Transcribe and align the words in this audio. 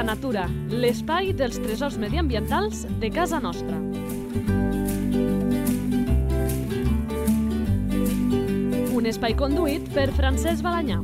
Habita 0.00 0.14
Natura, 0.14 0.46
l'espai 0.72 1.34
dels 1.36 1.58
tresors 1.60 1.98
mediambientals 2.00 2.86
de 3.02 3.10
casa 3.12 3.36
nostra. 3.36 3.76
Un 8.96 9.10
espai 9.10 9.36
conduït 9.36 9.90
per 9.92 10.06
Francesc 10.16 10.64
Balanyà. 10.64 10.96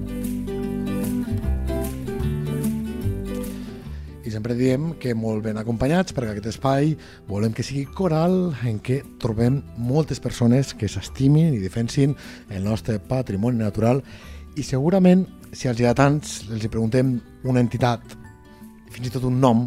I 4.24 4.32
sempre 4.32 4.56
diem 4.56 4.94
que 4.96 5.12
molt 5.12 5.44
ben 5.44 5.60
acompanyats 5.60 6.16
perquè 6.16 6.32
aquest 6.32 6.54
espai 6.54 6.96
volem 7.28 7.52
que 7.52 7.68
sigui 7.68 7.84
coral 7.92 8.54
en 8.64 8.80
què 8.80 9.02
trobem 9.20 9.60
moltes 9.76 10.24
persones 10.24 10.72
que 10.72 10.88
s'estimin 10.88 11.52
i 11.52 11.60
defensin 11.60 12.16
el 12.48 12.64
nostre 12.64 12.96
patrimoni 12.96 13.60
natural 13.60 14.00
i 14.56 14.64
segurament 14.64 15.28
si 15.52 15.68
els 15.68 15.84
tants 15.92 16.46
els 16.48 16.64
hi 16.64 16.72
preguntem 16.72 17.18
una 17.44 17.60
entitat, 17.60 18.24
fins 18.96 19.10
i 19.10 19.12
tot 19.12 19.26
un 19.28 19.36
nom, 19.42 19.66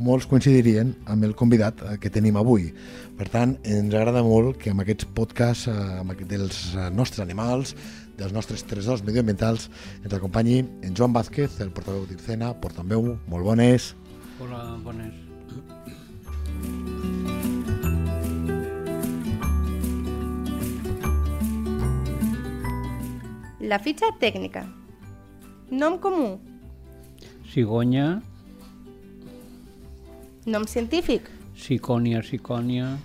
molts 0.00 0.26
coincidirien 0.28 0.94
amb 1.12 1.24
el 1.28 1.34
convidat 1.36 1.82
eh, 1.84 1.96
que 2.00 2.12
tenim 2.12 2.38
avui. 2.40 2.70
Per 3.16 3.28
tant, 3.32 3.54
ens 3.64 3.94
agrada 3.94 4.22
molt 4.24 4.56
que 4.60 4.72
amb 4.72 4.84
aquests 4.84 5.08
podcasts 5.16 5.68
eh, 5.72 5.76
amb 6.00 6.14
aquest, 6.14 6.30
dels 6.32 6.60
eh, 6.72 6.88
nostres 6.96 7.24
animals, 7.24 7.74
dels 8.16 8.32
nostres 8.32 8.64
tresors 8.64 9.04
medioambientals, 9.04 9.68
ens 10.02 10.16
acompanyi 10.16 10.62
en 10.84 10.96
Joan 10.96 11.12
Vázquez, 11.16 11.60
el 11.60 11.72
portaveu 11.76 12.06
d'Ircena, 12.08 12.54
portaveu, 12.62 13.16
molt 13.28 13.44
bones. 13.44 13.92
Hola, 14.40 14.64
bones. 14.84 15.12
La 23.66 23.80
fitxa 23.82 24.12
tècnica. 24.20 24.62
Nom 25.72 25.96
comú. 25.98 26.36
Cigonya, 27.50 28.20
Nom 30.46 30.64
científic. 30.64 31.28
cicònia, 31.56 32.22
cicònia... 32.22 32.96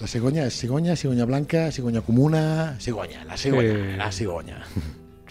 La 0.00 0.08
cigonya 0.10 0.46
és 0.48 0.56
cigonya, 0.58 0.96
cigonya 0.98 1.26
blanca, 1.28 1.70
cigonya 1.70 2.00
comuna, 2.02 2.74
cigonya, 2.80 3.22
la 3.28 3.36
cigonya, 3.36 3.76
Sí. 3.76 3.96
la 3.96 4.08
cigonya. 4.10 4.58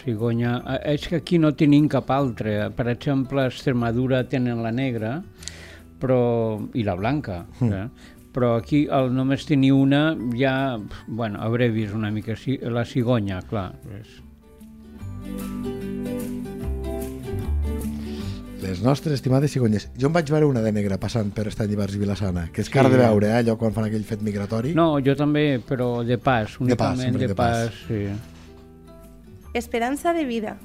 Cigonya... 0.02 0.52
És 0.88 1.06
que 1.08 1.16
aquí 1.16 1.38
no 1.38 1.52
tenim 1.54 1.88
cap 1.88 2.10
altra. 2.10 2.70
Per 2.70 2.86
exemple, 2.88 3.42
a 3.42 3.50
Extremadura 3.52 4.24
tenen 4.28 4.62
la 4.62 4.72
negra 4.72 5.22
però, 6.00 6.58
i 6.72 6.82
la 6.82 6.94
blanca. 6.96 7.44
Eh? 7.60 7.84
Però 8.32 8.56
aquí, 8.56 8.86
al 8.88 9.12
només 9.14 9.44
tenir 9.44 9.74
una, 9.76 10.16
ja... 10.34 10.80
Bueno, 11.06 11.38
hauré 11.44 11.68
vist 11.68 11.92
una 11.94 12.10
mica 12.10 12.34
la 12.62 12.84
cigonya, 12.84 13.42
clar. 13.42 13.74
És... 14.00 14.18
Les 18.72 18.80
nostres 18.80 19.12
estimades 19.18 19.52
cigonyes. 19.52 19.90
Jo 20.00 20.08
en 20.08 20.14
vaig 20.16 20.30
veure 20.32 20.46
una 20.48 20.62
de 20.64 20.70
negra 20.72 20.96
passant 20.96 21.28
per 21.36 21.44
Estany 21.50 21.74
Ibars 21.74 21.92
i 21.92 21.98
Vilassana, 22.00 22.46
que 22.54 22.62
és 22.62 22.70
Sí. 22.70 22.72
car 22.72 22.88
de 22.88 22.96
veure, 22.96 23.26
eh, 23.28 23.42
allò 23.42 23.58
quan 23.58 23.74
fan 23.74 23.84
aquell 23.84 24.02
fet 24.02 24.22
migratori. 24.22 24.72
No, 24.74 24.98
jo 25.04 25.14
també, 25.14 25.60
però 25.60 26.02
de 26.02 26.16
pas, 26.16 26.48
pas, 26.52 26.60
únicament 26.60 26.96
sempre 27.02 27.20
de, 27.20 27.28
de 27.28 27.34
pas. 27.34 27.68
pas. 27.68 27.74
sí. 27.86 28.06
Esperança 29.52 30.14
de 30.14 30.24
vida. 30.24 30.56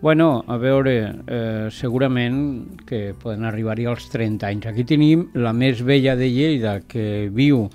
Bueno, 0.00 0.42
a 0.48 0.56
veure, 0.56 1.14
eh, 1.28 1.68
segurament 1.70 2.80
que 2.84 3.14
poden 3.14 3.44
arribar-hi 3.44 3.86
als 3.86 4.08
30 4.10 4.48
anys. 4.48 4.66
Aquí 4.66 4.82
tenim 4.82 5.28
la 5.34 5.52
més 5.52 5.84
vella 5.86 6.16
de 6.16 6.26
Lleida, 6.28 6.80
que 6.80 7.30
viu 7.30 7.68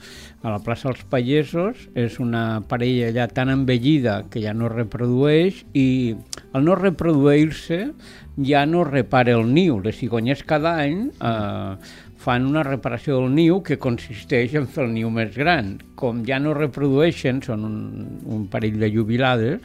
a 0.43 0.49
la 0.49 0.59
plaça 0.59 0.89
dels 0.89 1.05
Pagesos. 1.05 1.87
És 1.95 2.19
una 2.19 2.59
parella 2.67 3.13
ja 3.15 3.29
tan 3.29 3.47
envellida 3.49 4.25
que 4.29 4.41
ja 4.43 4.53
no 4.53 4.67
es 4.67 4.73
reprodueix 4.73 5.63
i 5.73 6.17
al 6.51 6.65
no 6.65 6.75
reproduir-se 6.75 7.93
ja 8.37 8.65
no 8.65 8.83
repara 8.85 9.33
el 9.37 9.47
niu. 9.53 9.79
Les 9.81 9.97
cigonyes 9.97 10.43
cada 10.45 10.75
any 10.83 11.07
eh, 11.09 11.75
fan 12.21 12.45
una 12.45 12.63
reparació 12.65 13.21
del 13.21 13.33
niu 13.33 13.61
que 13.65 13.79
consisteix 13.81 14.55
en 14.59 14.67
fer 14.69 14.85
el 14.85 14.93
niu 14.93 15.11
més 15.13 15.35
gran. 15.35 15.77
Com 15.97 16.23
ja 16.27 16.39
no 16.41 16.55
reprodueixen, 16.57 17.41
són 17.45 17.65
un, 17.65 17.77
un 18.25 18.47
parell 18.51 18.79
de 18.81 18.91
jubilades, 18.93 19.63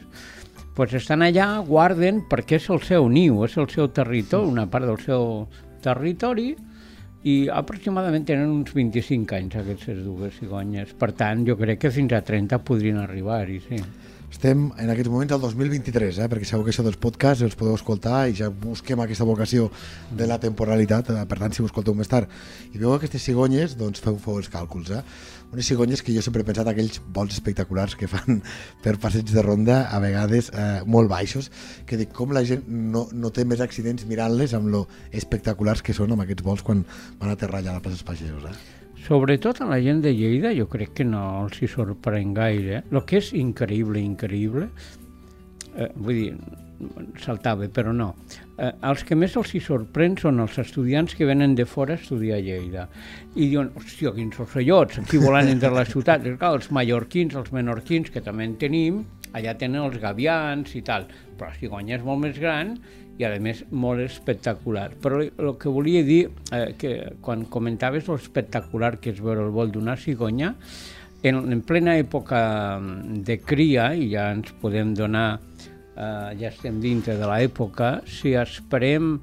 pues 0.73 0.93
estan 0.97 1.21
allà, 1.21 1.59
guarden, 1.67 2.23
perquè 2.29 2.57
és 2.57 2.69
el 2.73 2.81
seu 2.81 3.09
niu, 3.09 3.43
és 3.45 3.57
el 3.61 3.69
seu 3.69 3.91
territori, 3.93 4.49
una 4.49 4.65
part 4.69 4.89
del 4.89 5.01
seu 5.03 5.43
territori, 5.83 6.53
i 7.23 7.35
aproximadament 7.47 8.25
tenen 8.27 8.49
uns 8.51 8.73
25 8.75 9.37
anys 9.37 9.59
aquestes 9.61 10.01
dues 10.03 10.33
cigonyes. 10.41 10.91
Per 10.99 11.13
tant, 11.15 11.45
jo 11.47 11.55
crec 11.59 11.85
que 11.85 11.93
fins 11.93 12.11
a 12.17 12.23
30 12.25 12.59
podrien 12.67 12.99
arribar-hi, 12.99 13.61
sí. 13.63 13.79
Estem 14.33 14.63
en 14.81 14.89
aquests 14.89 15.11
moments 15.13 15.31
al 15.35 15.41
2023, 15.43 16.17
eh, 16.17 16.27
perquè 16.31 16.47
segur 16.49 16.65
que 16.65 16.71
això 16.73 16.83
dels 16.83 16.97
podcasts 16.97 17.45
els 17.45 17.53
podeu 17.55 17.75
escoltar 17.77 18.23
i 18.31 18.33
ja 18.39 18.49
busquem 18.49 18.99
aquesta 19.03 19.27
vocació 19.29 19.67
de 20.09 20.25
la 20.27 20.39
temporalitat, 20.41 21.11
eh, 21.13 21.25
per 21.29 21.37
tant, 21.37 21.53
si 21.53 21.61
ho 21.61 21.69
escolteu 21.69 21.93
més 21.93 22.09
tard 22.09 22.33
i 22.73 22.81
veu 22.81 22.95
aquestes 22.95 23.21
cigonyes, 23.29 23.77
doncs 23.77 24.01
feu, 24.01 24.17
feu 24.17 24.41
els 24.41 24.49
càlculs. 24.49 24.89
Eh? 24.89 25.03
Unes 25.53 25.69
cigonyes 25.69 26.01
que 26.01 26.17
jo 26.17 26.25
sempre 26.25 26.41
he 26.41 26.49
pensat 26.49 26.67
aquells 26.67 26.97
vols 27.13 27.37
espectaculars 27.37 27.93
que 27.95 28.09
fan 28.09 28.41
per 28.83 28.97
passeig 28.97 29.29
de 29.29 29.45
ronda, 29.45 29.83
a 29.93 30.01
vegades 30.01 30.49
eh, 30.49 30.81
molt 30.83 31.13
baixos, 31.13 31.51
que 31.85 32.01
dic 32.01 32.11
com 32.17 32.33
la 32.33 32.43
gent 32.43 32.65
no, 32.67 33.07
no 33.13 33.29
té 33.29 33.45
més 33.45 33.61
accidents 33.61 34.09
mirant-les 34.09 34.57
amb 34.57 34.73
lo 34.73 34.87
espectaculars 35.11 35.85
que 35.85 35.93
són 35.93 36.17
amb 36.17 36.25
aquests 36.25 36.43
vols 36.43 36.65
quan 36.65 36.87
van 37.21 37.37
aterrar 37.37 37.61
allà 37.61 37.77
a 37.77 37.77
la 37.77 37.85
plaça 37.85 38.01
Pagesos. 38.03 38.49
Eh? 38.49 38.82
Sobretot 39.03 39.59
a 39.59 39.65
la 39.67 39.81
gent 39.83 39.99
de 39.99 40.13
Lleida 40.15 40.53
jo 40.55 40.69
crec 40.71 40.93
que 40.99 41.03
no 41.03 41.21
els 41.43 41.57
hi 41.59 41.67
sorprèn 41.67 42.31
gaire. 42.37 42.83
El 42.87 43.01
que 43.03 43.19
és 43.19 43.33
increïble, 43.35 43.99
increïble, 43.99 44.69
eh, 45.75 45.89
vull 45.95 46.19
dir, 46.21 46.29
saltava, 47.19 47.67
però 47.67 47.91
no. 47.95 48.13
Eh, 48.57 48.71
els 48.89 49.03
que 49.03 49.17
més 49.19 49.35
els 49.39 49.51
hi 49.55 49.59
sorprèn 49.63 50.15
són 50.21 50.39
els 50.43 50.55
estudiants 50.63 51.15
que 51.19 51.27
venen 51.27 51.55
de 51.55 51.65
fora 51.67 51.97
a 51.97 51.99
estudiar 51.99 52.39
a 52.39 52.45
Lleida. 52.45 52.87
I 53.35 53.49
diuen, 53.49 53.73
hòstia, 53.75 54.13
quins 54.15 54.39
ocelllots, 54.39 55.01
aquí 55.03 55.19
volant 55.19 55.51
entre 55.51 55.73
les 55.75 55.91
ciutats. 55.91 56.23
I, 56.23 56.37
clar, 56.39 56.55
els 56.61 56.71
mallorquins, 56.71 57.35
els 57.35 57.51
menorquins, 57.51 58.11
que 58.13 58.23
també 58.23 58.47
en 58.47 58.55
tenim, 58.61 59.03
allà 59.33 59.57
tenen 59.59 59.83
els 59.83 59.99
gavians 59.99 60.75
i 60.77 60.83
tal, 60.85 61.09
però 61.35 61.51
la 61.51 61.59
cigonya 61.59 61.97
és 61.97 62.07
molt 62.07 62.23
més 62.23 62.39
gran 62.39 62.77
i 63.19 63.25
a 63.27 63.31
més 63.41 63.61
molt 63.69 64.01
espectacular. 64.03 64.89
Però 65.01 65.21
el 65.21 65.53
que 65.61 65.71
volia 65.71 66.03
dir, 66.05 66.23
eh, 66.51 66.73
que 66.79 66.93
quan 67.21 67.45
comentaves 67.45 68.09
l'espectacular 68.09 68.97
que 68.99 69.13
és 69.13 69.21
veure 69.21 69.45
el 69.45 69.53
vol 69.53 69.71
d'una 69.71 69.95
cigonya, 69.97 70.53
en, 71.23 71.39
en 71.53 71.61
plena 71.63 71.95
època 71.99 72.41
de 73.23 73.39
cria, 73.39 73.93
i 73.95 74.09
ja 74.11 74.27
ens 74.33 74.51
podem 74.61 74.93
donar, 74.97 75.39
eh, 75.95 76.29
ja 76.41 76.49
estem 76.49 76.81
dintre 76.83 77.15
de 77.19 77.29
l'època, 77.29 77.95
si 78.09 78.33
esperem 78.39 79.15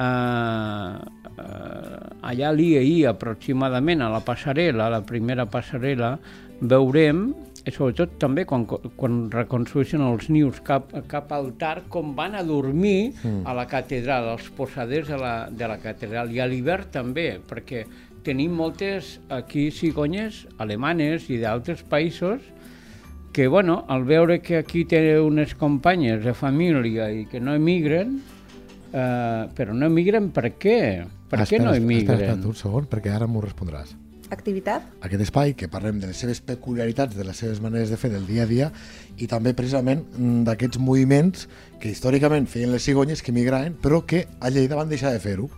eh, 0.00 0.94
eh, 1.38 1.98
allà 2.30 2.52
l'IEI 2.54 3.04
aproximadament 3.10 4.02
a 4.04 4.12
la 4.14 4.22
passarel·la, 4.24 4.86
a 4.86 4.96
la 4.98 5.02
primera 5.06 5.48
passarel·la, 5.50 6.14
veurem, 6.60 7.28
i 7.68 7.74
sobretot 7.74 8.16
també 8.20 8.44
quan, 8.48 8.64
quan 8.66 9.20
reconstrueixen 9.32 10.02
els 10.04 10.28
nius 10.32 10.60
cap, 10.64 10.90
cap 11.10 11.32
al 11.36 11.52
tard, 11.60 11.86
com 11.92 12.14
van 12.16 12.36
a 12.38 12.42
dormir 12.46 13.12
mm. 13.12 13.42
a 13.48 13.54
la 13.56 13.66
catedral, 13.70 14.32
als 14.32 14.48
posaders 14.56 15.10
de 15.12 15.18
la, 15.20 15.34
de 15.50 15.68
la 15.68 15.78
catedral, 15.82 16.32
i 16.32 16.40
a 16.40 16.48
l'hivern 16.48 16.88
també, 16.94 17.30
perquè 17.48 17.84
tenim 18.26 18.56
moltes 18.58 19.18
aquí 19.32 19.68
cigonyes 19.72 20.46
alemanes 20.60 21.28
i 21.32 21.38
d'altres 21.40 21.84
països 21.88 22.42
que, 23.32 23.46
bueno, 23.46 23.84
al 23.88 24.04
veure 24.08 24.40
que 24.42 24.58
aquí 24.58 24.84
té 24.88 25.20
unes 25.20 25.54
companyes 25.54 26.24
de 26.24 26.34
família 26.34 27.10
i 27.14 27.26
que 27.30 27.40
no 27.40 27.54
emigren, 27.54 28.18
eh, 28.90 29.46
però 29.54 29.76
no 29.76 29.86
emigren 29.86 30.32
per 30.34 30.50
què? 30.58 30.80
Per 31.28 31.38
Ah, 31.38 31.44
què 31.44 31.60
no 31.60 31.70
espera, 31.70 31.76
emigren? 31.76 32.16
Espera, 32.16 32.34
espera, 32.34 32.48
un 32.48 32.58
segon, 32.58 32.88
perquè 32.90 33.12
ara 33.14 33.28
m'ho 33.28 33.44
respondràs. 33.44 33.94
Activitat. 34.30 34.82
aquest 35.00 35.22
espai 35.24 35.54
que 35.56 35.68
parlem 35.72 36.00
de 36.00 36.10
les 36.10 36.18
seves 36.20 36.40
peculiaritats, 36.44 37.16
de 37.16 37.24
les 37.24 37.36
seves 37.36 37.62
maneres 37.64 37.88
de 37.88 37.96
fer 37.96 38.10
del 38.12 38.26
dia 38.26 38.44
a 38.44 38.50
dia 38.50 38.72
i 39.16 39.26
també 39.26 39.54
precisament 39.56 40.04
mm, 40.04 40.42
d'aquests 40.48 40.78
moviments 40.78 41.48
que 41.80 41.88
històricament 41.88 42.46
feien 42.46 42.72
les 42.72 42.84
cigonyes 42.84 43.22
que 43.22 43.32
migraven 43.32 43.78
però 43.80 44.04
que 44.04 44.26
a 44.40 44.50
Lleida 44.50 44.76
van 44.76 44.92
deixar 44.92 45.14
de 45.14 45.22
fer-ho. 45.22 45.48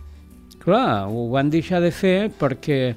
Clar, 0.61 1.09
ho 1.09 1.27
van 1.33 1.49
deixar 1.49 1.81
de 1.81 1.91
fer 1.91 2.31
perquè 2.39 2.95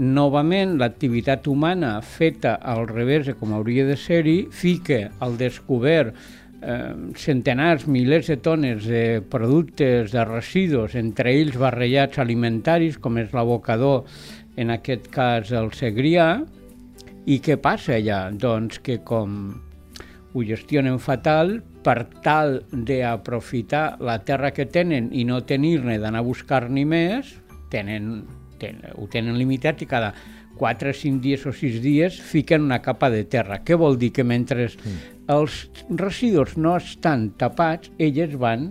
novament 0.00 0.78
l'activitat 0.80 1.46
humana 1.48 1.98
feta 2.00 2.54
al 2.54 2.86
revés 2.88 3.26
de 3.26 3.34
com 3.36 3.52
hauria 3.52 3.84
de 3.88 3.96
ser-hi 4.00 4.46
fica 4.52 5.10
al 5.20 5.36
descobert 5.40 6.14
eh, 6.62 6.94
centenars, 7.16 7.86
milers 7.86 8.28
de 8.28 8.36
tones 8.36 8.84
de 8.84 9.20
productes, 9.20 10.12
de 10.12 10.24
residus, 10.24 10.94
entre 10.94 11.34
ells 11.34 11.56
barrejats 11.60 12.20
alimentaris, 12.22 12.98
com 12.98 13.18
és 13.20 13.32
l'abocador, 13.36 14.04
en 14.60 14.72
aquest 14.74 15.08
cas 15.12 15.52
el 15.56 15.72
segrià, 15.76 16.28
i 17.30 17.38
què 17.44 17.56
passa 17.60 17.96
allà? 17.96 18.22
Doncs 18.32 18.80
que 18.84 19.00
com 19.06 19.36
ho 20.32 20.42
gestionen 20.46 20.98
fatal, 21.02 21.58
per 21.84 22.04
tal 22.24 22.60
d'aprofitar 22.70 24.00
la 24.04 24.18
terra 24.24 24.52
que 24.56 24.68
tenen 24.68 25.08
i 25.16 25.24
no 25.24 25.40
tenir-ne 25.48 25.96
d'anar 26.00 26.20
a 26.22 26.26
buscar-n'hi 26.26 26.84
més, 26.88 27.32
tenen, 27.72 28.26
tenen, 28.60 28.92
ho 28.96 29.08
tenen 29.10 29.38
limitat 29.40 29.82
i 29.82 29.88
cada 29.90 30.12
4, 30.60 30.92
5 30.92 31.22
dies 31.24 31.46
o 31.48 31.54
6 31.56 31.80
dies 31.80 32.18
fiquen 32.20 32.66
una 32.66 32.82
capa 32.84 33.08
de 33.10 33.24
terra. 33.24 33.62
Què 33.64 33.78
vol 33.80 33.96
dir? 33.98 34.12
Que 34.12 34.26
mentre 34.26 34.68
mm. 34.68 34.98
els 35.32 35.62
residus 35.96 36.58
no 36.60 36.76
estan 36.76 37.30
tapats, 37.40 37.92
elles 37.98 38.36
van 38.36 38.70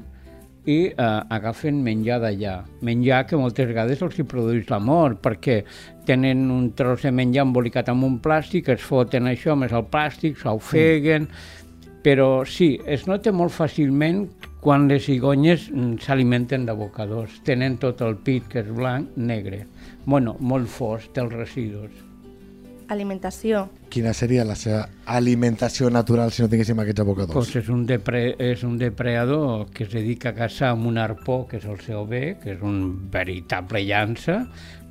i 0.70 0.78
eh, 0.90 1.06
agafen 1.36 1.80
menjar 1.86 2.20
d'allà. 2.24 2.60
Menjar 2.86 3.24
que 3.30 3.40
moltes 3.40 3.70
vegades 3.70 4.04
els 4.06 4.20
hi 4.20 4.26
produeix 4.30 4.70
la 4.70 4.80
mort, 4.84 5.22
perquè 5.24 5.64
tenen 6.08 6.50
un 6.54 6.72
tros 6.78 7.06
de 7.06 7.14
menjar 7.16 7.48
embolicat 7.48 7.90
amb 7.90 8.06
un 8.08 8.20
plàstic, 8.24 8.70
es 8.74 8.86
foten 8.86 9.30
això 9.32 9.58
més 9.60 9.74
el 9.76 9.88
plàstic, 9.92 10.38
s'ofeguen... 10.42 11.30
Mm. 11.30 11.58
Però 12.00 12.46
sí, 12.48 12.78
es 12.88 13.02
nota 13.10 13.34
molt 13.36 13.52
fàcilment 13.52 14.22
quan 14.64 14.88
les 14.88 15.04
cigonyes 15.04 15.68
mm, 15.68 16.00
s'alimenten 16.00 16.64
d'abocadors. 16.70 17.42
Tenen 17.44 17.76
tot 17.84 18.00
el 18.08 18.16
pit, 18.24 18.48
que 18.48 18.64
és 18.64 18.72
blanc, 18.72 19.18
negre. 19.20 19.66
Bueno, 20.06 20.38
molt 20.40 20.72
fos, 20.72 21.10
dels 21.16 21.36
residus. 21.36 22.09
Alimentació. 22.90 23.68
Quina 23.94 24.16
seria 24.18 24.44
la 24.46 24.56
seva 24.58 24.84
alimentació 25.06 25.92
natural 25.94 26.32
si 26.34 26.42
no 26.42 26.50
tinguéssim 26.50 26.80
aquests 26.82 27.04
abocadors? 27.04 27.36
Pues 27.38 27.52
és, 27.62 27.70
un 27.70 27.84
depre, 27.90 28.22
és 28.42 28.64
un 28.66 28.80
depredador 28.82 29.68
que 29.74 29.86
es 29.86 29.92
dedica 29.94 30.32
a 30.32 30.38
caçar 30.38 30.72
amb 30.74 30.90
un 30.90 30.98
arpó, 30.98 31.44
que 31.50 31.60
és 31.62 31.68
el 31.70 31.78
seu 31.86 32.08
bé, 32.10 32.40
que 32.42 32.56
és 32.56 32.64
un 32.66 32.80
veritable 33.14 33.84
llança, 33.86 34.40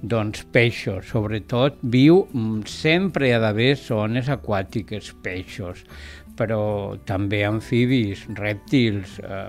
doncs 0.03 0.45
peixos, 0.55 1.09
sobretot 1.11 1.81
viu 1.83 2.25
mm, 2.33 2.63
sempre 2.71 3.33
ha 3.35 3.43
d'haver 3.43 3.75
zones 3.81 4.31
aquàtiques, 4.31 5.13
peixos 5.25 5.85
però 6.39 6.95
també 7.09 7.43
amfibis, 7.47 8.23
rèptils, 8.39 9.17
eh, 9.19 9.49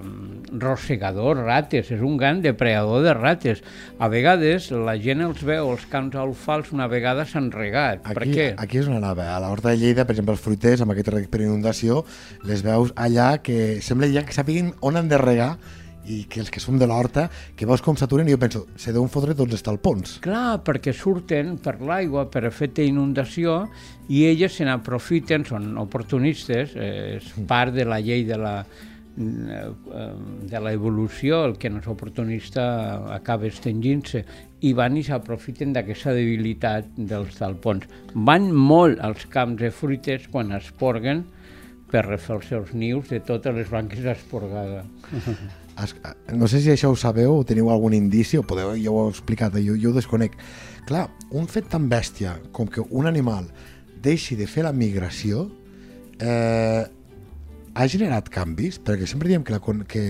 rosegadors, 0.64 1.44
rates, 1.46 1.92
és 1.94 2.02
un 2.02 2.18
gran 2.18 2.42
depredador 2.42 3.04
de 3.06 3.14
rates. 3.14 3.62
A 4.00 4.10
vegades 4.12 4.72
la 4.74 4.98
gent 5.02 5.22
els 5.26 5.44
veu, 5.46 5.70
els 5.76 5.86
camps 5.92 6.18
alfals, 6.20 6.74
una 6.76 6.90
vegada 6.92 7.28
s'han 7.30 7.52
regat. 7.54 8.02
Aquí, 8.04 8.16
per 8.18 8.28
què? 8.28 8.48
Aquí 8.58 8.82
és 8.82 8.90
on 8.90 8.98
anava. 8.98 9.30
A 9.36 9.40
l'horta 9.44 9.70
de 9.70 9.78
Lleida, 9.78 10.06
per 10.06 10.18
exemple, 10.18 10.38
els 10.38 10.46
fruiters, 10.46 10.82
amb 10.82 10.96
aquest 10.96 11.14
reg 11.14 11.30
per 11.30 11.44
inundació, 11.46 12.04
les 12.50 12.66
veus 12.66 12.94
allà 12.98 13.36
que 13.46 13.78
sembla 13.86 14.10
ja 14.10 14.26
que 14.26 14.36
sàpiguen 14.36 14.74
on 14.82 14.98
han 14.98 15.12
de 15.12 15.22
regar 15.22 15.54
i 16.08 16.24
que 16.30 16.40
els 16.42 16.50
que 16.50 16.62
som 16.64 16.78
de 16.80 16.88
l'horta, 16.90 17.28
que 17.56 17.68
veus 17.70 17.84
com 17.86 17.98
s'aturen 18.00 18.28
i 18.28 18.34
jo 18.34 18.40
penso, 18.42 18.66
se 18.80 18.94
deuen 18.96 19.12
fotre 19.12 19.36
tots 19.38 19.58
els 19.58 19.66
talpons. 19.66 20.18
Clar, 20.24 20.60
perquè 20.66 20.94
surten 20.96 21.58
per 21.62 21.80
l'aigua, 21.82 22.28
per 22.32 22.46
efecte 22.50 22.86
d'inundació, 22.86 23.66
i 24.10 24.24
elles 24.30 24.56
se 24.56 24.66
n'aprofiten, 24.66 25.46
són 25.46 25.76
oportunistes, 25.82 26.76
eh, 26.76 27.20
és 27.20 27.34
part 27.50 27.76
de 27.76 27.86
la 27.86 28.00
llei 28.02 28.26
de 28.28 28.40
la 28.40 28.56
de 29.20 30.60
la 30.64 30.72
evolució, 30.72 31.44
el 31.44 31.58
que 31.60 31.70
no 31.70 31.82
és 31.82 31.88
oportunista 31.92 32.64
acaba 33.12 33.50
extingint-se 33.50 34.22
i 34.64 34.72
van 34.78 34.96
i 34.96 35.04
s'aprofiten 35.04 35.74
d'aquesta 35.76 36.14
debilitat 36.16 36.88
dels 36.96 37.36
talpons. 37.40 37.88
Van 38.14 38.48
molt 38.56 39.02
als 39.04 39.26
camps 39.34 39.60
de 39.60 39.74
fruites 39.76 40.30
quan 40.32 40.54
es 40.56 40.72
porguen 40.80 41.26
per 41.92 42.06
refer 42.06 42.38
els 42.38 42.48
seus 42.54 42.74
nius 42.74 43.10
de 43.12 43.20
totes 43.20 43.56
les 43.56 43.70
branques 43.70 44.08
esporgades. 44.14 44.88
no 46.36 46.48
sé 46.52 46.62
si 46.64 46.72
això 46.74 46.92
ho 46.92 46.98
sabeu 47.00 47.38
o 47.38 47.46
teniu 47.48 47.70
algun 47.72 47.96
indici, 47.98 48.40
o 48.40 48.46
podeu, 48.48 48.74
ja 48.78 48.92
ho 48.92 49.04
heu 49.06 49.12
explicat, 49.14 49.56
jo, 49.64 49.78
jo 49.80 49.92
ho 49.92 49.98
desconec. 49.98 50.38
Clar, 50.90 51.08
un 51.36 51.48
fet 51.52 51.70
tan 51.72 51.88
bèstia 51.92 52.38
com 52.56 52.68
que 52.68 52.84
un 52.90 53.08
animal 53.10 53.50
deixi 54.04 54.38
de 54.40 54.48
fer 54.48 54.64
la 54.66 54.74
migració 54.74 55.48
eh, 56.20 56.84
ha 57.74 57.88
generat 57.88 58.30
canvis, 58.34 58.80
perquè 58.84 59.08
sempre 59.08 59.30
diem 59.32 59.46
que 59.46 59.56
la, 59.56 59.62
que 59.88 60.04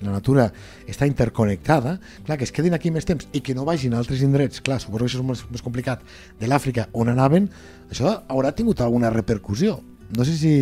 la 0.00 0.14
natura 0.14 0.48
està 0.88 1.08
interconnectada, 1.08 1.96
clar, 2.26 2.38
que 2.38 2.46
es 2.48 2.54
quedin 2.54 2.76
aquí 2.76 2.92
més 2.92 3.08
temps 3.08 3.28
i 3.36 3.42
que 3.44 3.54
no 3.56 3.66
vagin 3.68 3.94
a 3.94 4.00
altres 4.00 4.22
indrets, 4.26 4.62
clar, 4.64 4.80
suposo 4.82 5.04
que 5.04 5.10
això 5.10 5.22
és 5.22 5.26
més, 5.26 5.44
més 5.56 5.64
complicat, 5.64 6.04
de 6.40 6.50
l'Àfrica 6.50 6.88
on 6.92 7.12
anaven, 7.12 7.48
això 7.90 8.18
haurà 8.28 8.54
tingut 8.56 8.80
alguna 8.80 9.12
repercussió. 9.12 9.78
No 10.16 10.26
sé 10.26 10.36
si 10.38 10.54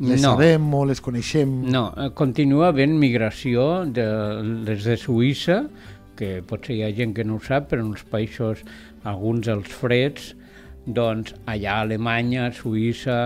les 0.00 0.22
no. 0.22 0.34
sabem 0.34 0.66
o 0.74 0.84
les 0.86 1.00
coneixem? 1.02 1.52
No, 1.72 1.88
eh, 1.96 2.10
continua 2.14 2.70
havent 2.70 2.94
migració 3.00 3.84
de 3.84 4.06
les 4.66 4.86
de 4.86 4.96
Suïssa, 5.00 5.62
que 6.18 6.38
potser 6.46 6.76
hi 6.78 6.82
ha 6.86 6.92
gent 6.94 7.14
que 7.16 7.26
no 7.26 7.38
ho 7.38 7.42
sap, 7.44 7.68
però 7.70 7.84
en 7.84 7.92
els 7.94 8.04
països, 8.10 8.64
alguns 9.06 9.46
dels 9.50 9.70
freds, 9.80 10.32
doncs 10.86 11.34
allà 11.46 11.78
a 11.78 11.86
Alemanya, 11.86 12.48
a 12.48 12.56
Suïssa, 12.56 13.20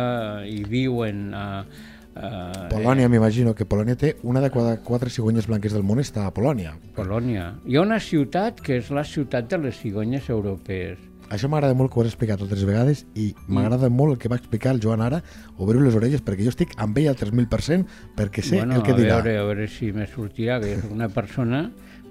hi 0.49 0.63
viuen... 0.69 1.33
Uh, 1.33 1.89
Uh, 2.13 2.67
Polònia, 2.69 3.07
eh, 3.07 3.09
m'imagino 3.09 3.55
que 3.57 3.65
Polònia 3.65 3.97
té 3.97 4.11
una 4.29 4.43
de 4.45 4.51
quatre, 4.53 4.83
quatre 4.85 5.09
cigonyes 5.09 5.47
blanques 5.49 5.73
del 5.73 5.81
món 5.81 5.97
està 6.03 6.27
a 6.29 6.33
Polònia. 6.37 6.75
Polònia. 6.93 7.47
Hi 7.65 7.79
ha 7.79 7.85
una 7.87 7.97
ciutat 8.05 8.61
que 8.61 8.77
és 8.83 8.91
la 8.93 9.01
ciutat 9.09 9.49
de 9.49 9.57
les 9.63 9.79
cigonyes 9.81 10.29
europees 10.29 11.01
això 11.33 11.49
m'agrada 11.49 11.77
molt 11.79 11.93
que 11.93 11.99
ho 11.99 12.05
has 12.05 12.11
explicat 12.13 12.43
altres 12.45 12.65
vegades 12.69 13.05
i 13.17 13.31
m'agrada 13.47 13.89
mm. 13.89 13.97
molt 13.97 14.15
el 14.15 14.19
que 14.21 14.31
va 14.33 14.37
explicar 14.41 14.75
el 14.77 14.83
Joan 14.85 15.03
ara, 15.05 15.23
obrir 15.57 15.81
les 15.81 15.97
orelles, 15.97 16.23
perquè 16.25 16.45
jo 16.45 16.53
estic 16.53 16.75
amb 16.83 16.99
ell 17.01 17.09
al 17.13 17.19
3.000% 17.21 17.97
perquè 18.19 18.45
sé 18.45 18.61
bueno, 18.61 18.77
el 18.77 18.85
que 18.87 18.97
dirà. 18.99 19.19
A 19.19 19.25
veure, 19.25 19.39
a 19.41 19.47
veure 19.49 19.69
si 19.73 19.93
me 19.97 20.07
sortirà, 20.11 20.61
que 20.63 20.77
és 20.77 20.85
una 20.91 21.09
persona 21.13 21.65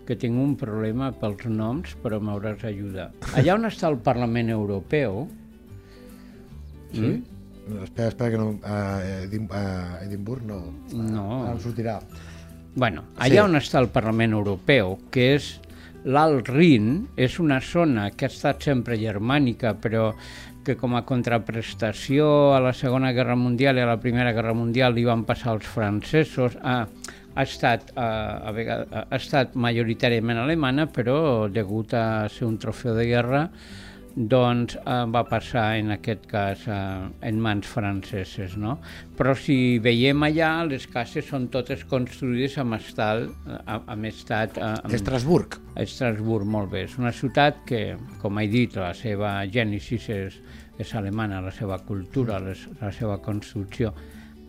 que 0.08 0.18
tinc 0.20 0.40
un 0.42 0.56
problema 0.60 1.12
pels 1.16 1.46
noms, 1.48 1.94
però 2.02 2.18
m'hauràs 2.20 2.64
d'ajudar. 2.66 3.12
Allà 3.38 3.56
on 3.60 3.70
està 3.70 3.92
el 3.92 4.02
Parlament 4.04 4.50
Europeu... 4.52 5.28
Sí? 6.92 7.06
Mm? 7.06 7.22
Espera, 7.86 8.10
espera, 8.10 8.32
que 8.34 8.40
no... 8.42 8.56
A 8.66 10.02
Edimburg 10.04 10.44
no. 10.50 10.64
No. 10.98 11.26
Ara 11.46 11.54
em 11.54 11.62
sortirà. 11.64 12.00
Bueno, 12.74 13.06
allà 13.18 13.38
sí. 13.38 13.46
on 13.46 13.60
està 13.60 13.80
el 13.84 13.92
Parlament 13.94 14.34
Europeu, 14.36 14.98
que 15.14 15.36
és 15.38 15.54
L'Alt 16.04 16.48
Rin 16.50 17.06
és 17.14 17.36
una 17.38 17.60
zona 17.62 18.08
que 18.18 18.26
ha 18.26 18.32
estat 18.32 18.64
sempre 18.66 18.96
germànica, 18.98 19.76
però 19.78 20.08
que 20.66 20.74
com 20.78 20.96
a 20.98 21.04
contraprestació 21.06 22.26
a 22.56 22.60
la 22.62 22.72
Segona 22.74 23.12
Guerra 23.14 23.36
Mundial 23.38 23.78
i 23.78 23.84
a 23.84 23.90
la 23.90 24.00
Primera 24.02 24.34
Guerra 24.34 24.56
Mundial 24.58 24.96
li 24.98 25.06
van 25.06 25.26
passar 25.30 25.54
els 25.56 25.68
francesos, 25.70 26.58
ha, 26.62 26.80
ha, 27.36 27.44
estat, 27.44 27.94
a, 27.94 28.08
a 28.50 28.54
vegades, 28.58 28.90
ha 28.98 29.18
estat 29.18 29.54
majoritàriament 29.54 30.42
alemana, 30.42 30.88
però 30.90 31.48
degut 31.54 31.94
a 31.94 32.28
ser 32.34 32.48
un 32.50 32.58
trofeu 32.62 32.98
de 32.98 33.06
guerra, 33.10 33.46
doncs 34.16 34.76
eh, 34.76 35.06
va 35.14 35.24
passar 35.28 35.78
en 35.80 35.92
aquest 35.96 36.26
cas 36.30 36.66
eh, 36.68 36.78
en 37.28 37.40
mans 37.42 37.68
franceses. 37.68 38.58
No? 38.60 38.78
Però 39.18 39.36
si 39.38 39.80
veiem 39.84 40.24
allà, 40.28 40.52
les 40.68 40.88
cases 40.92 41.28
són 41.28 41.50
totes 41.54 41.86
construïdes 41.90 42.58
amb 42.62 42.78
estat... 42.80 43.28
Amb 43.66 44.10
estat 44.10 44.58
eh, 44.60 44.72
amb... 44.74 44.96
Estrasburg. 44.98 45.60
Estrasburg, 45.80 46.48
molt 46.48 46.72
bé. 46.74 46.86
És 46.90 46.98
una 47.00 47.14
ciutat 47.16 47.64
que, 47.68 47.84
com 48.22 48.42
he 48.42 48.48
dit, 48.52 48.76
la 48.80 48.94
seva 48.98 49.38
gènesis 49.52 50.10
és, 50.12 50.42
és 50.82 50.96
alemana, 50.98 51.42
la 51.44 51.54
seva 51.56 51.80
cultura, 51.88 52.42
les, 52.44 52.68
la 52.82 52.92
seva 52.96 53.20
construcció. 53.24 53.94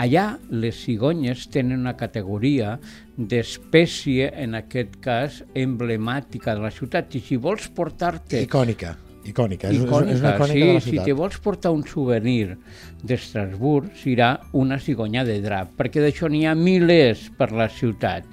Allà 0.02 0.38
les 0.50 0.80
cigonyes 0.82 1.44
tenen 1.52 1.84
una 1.84 1.92
categoria 1.94 2.72
d'espècie, 3.14 4.32
en 4.42 4.56
aquest 4.58 4.98
cas, 5.04 5.42
emblemàtica 5.54 6.56
de 6.56 6.66
la 6.66 6.74
ciutat. 6.74 7.14
I 7.14 7.22
si 7.22 7.38
vols 7.38 7.70
portar-te... 7.76 8.42
Icònica 8.48 8.96
icònica, 9.28 9.70
és, 9.70 9.82
icònica, 9.82 10.14
és 10.14 10.22
una 10.22 10.34
icònica 10.36 10.58
sí, 10.58 10.62
de 10.62 10.72
la 10.72 10.84
ciutat. 10.84 11.04
Si 11.04 11.10
te 11.10 11.18
vols 11.18 11.38
portar 11.44 11.72
un 11.74 11.84
souvenir 11.88 12.56
d'Estrasburg, 13.02 13.92
serà 13.98 14.32
una 14.58 14.78
cigonya 14.82 15.26
de 15.28 15.38
drap, 15.44 15.76
perquè 15.78 16.02
d'això 16.04 16.30
n'hi 16.30 16.46
ha 16.46 16.56
milers 16.58 17.28
per 17.38 17.52
la 17.52 17.68
ciutat. 17.72 18.26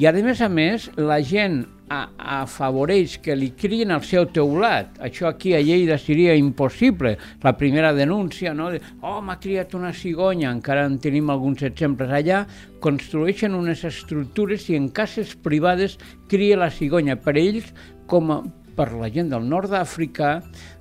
I 0.00 0.08
a 0.08 0.12
més 0.16 0.40
a 0.40 0.48
més, 0.48 0.88
la 0.96 1.20
gent 1.20 1.62
afavoreix 1.92 3.18
que 3.20 3.34
li 3.36 3.50
crien 3.58 3.92
al 3.92 4.00
seu 4.08 4.24
teulat. 4.32 4.96
Això 5.04 5.28
aquí 5.28 5.52
a 5.54 5.60
Lleida 5.60 5.98
seria 6.00 6.34
impossible. 6.34 7.18
La 7.42 7.52
primera 7.58 7.92
denúncia, 7.92 8.54
no? 8.54 8.70
De, 8.72 8.80
oh, 9.02 9.20
m'ha 9.20 9.36
criat 9.42 9.74
una 9.76 9.92
cigonya, 9.92 10.50
encara 10.50 10.86
en 10.88 10.96
tenim 11.02 11.28
alguns 11.30 11.62
exemples 11.68 12.10
allà, 12.10 12.46
construeixen 12.80 13.54
unes 13.54 13.84
estructures 13.84 14.70
i 14.72 14.78
en 14.80 14.88
cases 14.88 15.36
privades 15.36 15.98
cria 16.32 16.56
la 16.56 16.70
cigonya. 16.72 17.18
Per 17.20 17.36
ells, 17.36 17.68
com 18.08 18.32
a, 18.32 18.40
per 18.76 18.90
la 18.98 19.08
gent 19.12 19.30
del 19.32 19.44
nord 19.48 19.72
d'Àfrica 19.72 20.34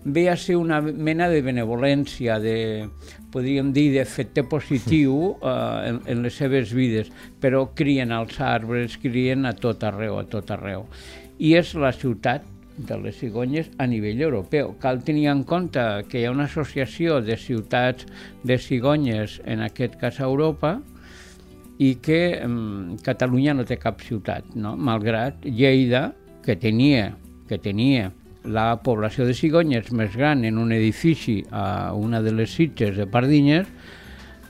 ve 0.03 0.27
a 0.31 0.37
ser 0.39 0.57
una 0.59 0.81
mena 0.81 1.27
de 1.31 1.41
benevolència, 1.45 2.37
de, 2.43 2.87
podríem 3.33 3.71
dir, 3.75 3.89
d'efecte 3.95 4.45
positiu 4.49 5.17
eh, 5.41 5.89
en, 5.89 6.01
en 6.05 6.23
les 6.25 6.37
seves 6.37 6.73
vides, 6.75 7.11
però 7.41 7.67
crien 7.75 8.13
als 8.15 8.39
arbres, 8.41 8.97
crien 9.01 9.45
a 9.45 9.53
tot 9.57 9.83
arreu, 9.87 10.19
a 10.19 10.25
tot 10.29 10.51
arreu. 10.53 10.87
I 11.41 11.55
és 11.57 11.73
la 11.75 11.93
ciutat 11.95 12.45
de 12.77 12.97
les 12.97 13.17
cigonyes 13.17 13.69
a 13.77 13.87
nivell 13.87 14.21
europeu. 14.21 14.75
Cal 14.81 15.01
tenir 15.05 15.27
en 15.31 15.43
compte 15.47 15.81
que 16.09 16.21
hi 16.21 16.25
ha 16.25 16.33
una 16.33 16.47
associació 16.49 17.19
de 17.21 17.37
ciutats 17.37 18.07
de 18.43 18.57
cigonyes, 18.57 19.39
en 19.45 19.61
aquest 19.65 19.97
cas 20.01 20.19
a 20.19 20.29
Europa, 20.29 20.79
i 21.81 21.95
que 22.03 22.39
um, 22.45 22.97
Catalunya 23.01 23.55
no 23.57 23.65
té 23.65 23.77
cap 23.81 24.01
ciutat, 24.05 24.53
no? 24.55 24.75
malgrat 24.77 25.45
Lleida, 25.45 26.11
que 26.45 26.55
tenia 26.57 27.11
que 27.51 27.59
tenia 27.59 28.13
la 28.47 28.79
població 28.79 29.25
de 29.27 29.35
cigonyes 29.35 29.91
més 29.91 30.15
gran 30.15 30.45
en 30.47 30.57
un 30.57 30.71
edifici 30.71 31.41
a 31.51 31.91
una 31.93 32.21
de 32.23 32.31
les 32.31 32.53
sitges 32.55 32.95
de 32.95 33.05
Pardinyes, 33.11 33.67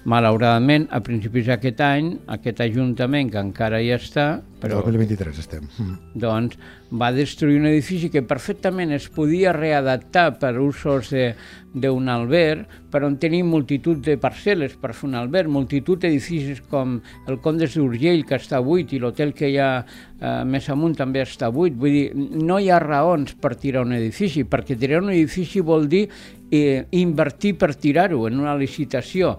Malauradament, 0.09 0.87
a 0.89 0.97
principis 1.05 1.45
d'aquest 1.45 1.81
any, 1.85 2.07
aquest 2.33 2.61
Ajuntament, 2.65 3.27
que 3.29 3.37
encara 3.41 3.77
hi 3.83 3.91
està, 3.93 4.39
Però... 4.61 4.79
però 4.81 4.91
2023 4.93 5.37
estem. 5.41 5.67
Mm. 5.77 5.95
doncs 6.21 6.57
va 6.97 7.11
destruir 7.13 7.59
un 7.61 7.65
edifici 7.69 8.09
que 8.13 8.21
perfectament 8.25 8.91
es 8.93 9.07
podia 9.09 9.53
readaptar 9.53 10.39
per 10.41 10.51
usos 10.61 11.09
de- 11.13 11.35
d'un 11.73 12.09
alberg, 12.11 12.65
però 12.91 13.07
on 13.07 13.15
tenim 13.21 13.47
multitud 13.47 14.01
de 14.03 14.17
parcel·les 14.21 14.73
per 14.81 14.91
fer 14.97 15.07
un 15.07 15.15
alberg, 15.15 15.49
multitud 15.49 16.01
d'edificis 16.01 16.59
com 16.69 16.97
el 17.29 17.39
Condes 17.39 17.77
d'Urgell, 17.77 18.25
que 18.27 18.35
està 18.41 18.59
buit, 18.61 18.91
i 18.93 18.99
l'hotel 18.99 19.31
que 19.37 19.49
hi 19.53 19.57
ha 19.61 19.71
eh, 19.85 20.43
més 20.43 20.67
amunt 20.69 20.97
també 20.97 21.21
està 21.23 21.49
buit. 21.53 21.73
Vull 21.77 21.93
dir, 21.95 22.05
no 22.41 22.59
hi 22.59 22.69
ha 22.73 22.81
raons 22.83 23.33
per 23.39 23.55
tirar 23.55 23.85
un 23.85 23.93
edifici, 23.97 24.43
perquè 24.43 24.77
tirar 24.77 25.01
un 25.05 25.13
edifici 25.13 25.61
vol 25.61 25.87
dir 25.87 26.07
eh, 26.51 26.85
invertir 26.91 27.55
per 27.57 27.73
tirar-ho 27.75 28.25
en 28.27 28.39
una 28.43 28.57
licitació 28.59 29.37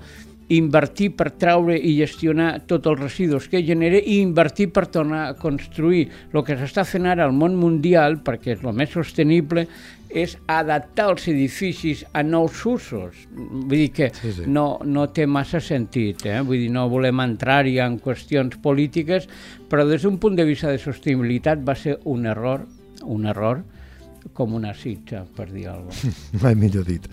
invertir 0.57 1.13
per 1.17 1.31
traure 1.41 1.77
i 1.79 1.95
gestionar 1.99 2.63
tots 2.69 2.91
els 2.91 3.01
residus 3.01 3.49
que 3.49 3.63
genera 3.67 3.99
i 3.99 4.21
invertir 4.21 4.69
per 4.75 4.87
tornar 4.93 5.25
a 5.29 5.35
construir. 5.39 6.09
El 6.33 6.45
que 6.45 6.57
s'està 6.61 6.85
fent 6.89 7.07
ara 7.09 7.25
al 7.29 7.33
món 7.37 7.57
mundial, 7.59 8.21
perquè 8.25 8.57
és 8.57 8.65
el 8.65 8.77
més 8.77 8.93
sostenible, 8.95 9.67
és 10.13 10.35
adaptar 10.53 11.07
els 11.15 11.27
edificis 11.33 12.03
a 12.13 12.21
nous 12.23 12.59
usos. 12.69 13.23
Vull 13.33 13.71
dir 13.79 13.91
que 13.97 14.11
Sí, 14.19 14.33
sí. 14.37 14.45
no, 14.47 14.79
no 14.85 15.07
té 15.09 15.25
massa 15.27 15.61
sentit, 15.65 16.27
eh? 16.29 16.41
vull 16.45 16.61
dir, 16.67 16.71
no 16.75 16.85
volem 16.93 17.23
entrar-hi 17.25 17.79
en 17.81 17.97
qüestions 18.03 18.59
polítiques, 18.61 19.29
però 19.71 19.87
des 19.89 20.05
d'un 20.05 20.19
punt 20.21 20.37
de 20.37 20.45
vista 20.45 20.69
de 20.69 20.79
sostenibilitat 20.83 21.65
va 21.65 21.75
ser 21.75 21.97
un 22.05 22.27
error, 22.29 22.67
un 23.09 23.25
error 23.27 23.63
com 24.37 24.53
una 24.55 24.75
sitja, 24.77 25.25
per 25.37 25.49
dir 25.51 25.67
alguna 25.73 25.97
cosa. 25.97 26.13
Mai 26.45 26.55
millor 26.61 26.85
dit. 26.87 27.09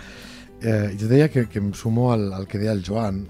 Eh, 0.62 0.96
jo 1.00 1.08
deia 1.08 1.30
que, 1.32 1.46
que 1.48 1.60
em 1.62 1.72
sumo 1.74 2.10
al, 2.12 2.34
al 2.36 2.48
que 2.48 2.60
deia 2.60 2.74
el 2.76 2.84
Joan, 2.84 3.22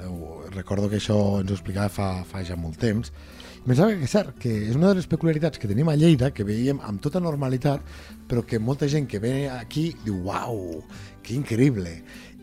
recordo 0.56 0.90
que 0.90 0.98
això 0.98 1.40
ens 1.44 1.52
ho 1.52 1.58
explicava 1.58 1.92
fa, 1.94 2.08
fa 2.26 2.42
ja 2.46 2.58
molt 2.58 2.80
temps, 2.82 3.12
i 3.60 3.68
pensava 3.68 3.94
que 3.94 4.08
és 4.08 4.16
cert, 4.16 4.34
que 4.42 4.50
és 4.70 4.78
una 4.78 4.90
de 4.90 4.98
les 4.98 5.10
peculiaritats 5.12 5.62
que 5.62 5.70
tenim 5.70 5.92
a 5.92 5.98
Lleida, 6.00 6.32
que 6.34 6.48
veiem 6.48 6.80
amb 6.88 7.04
tota 7.04 7.22
normalitat, 7.22 7.86
però 8.30 8.42
que 8.48 8.58
molta 8.58 8.90
gent 8.90 9.06
que 9.12 9.22
ve 9.22 9.34
aquí 9.52 9.92
diu, 10.06 10.24
uau, 10.26 10.80
que 11.22 11.36
increïble, 11.38 12.00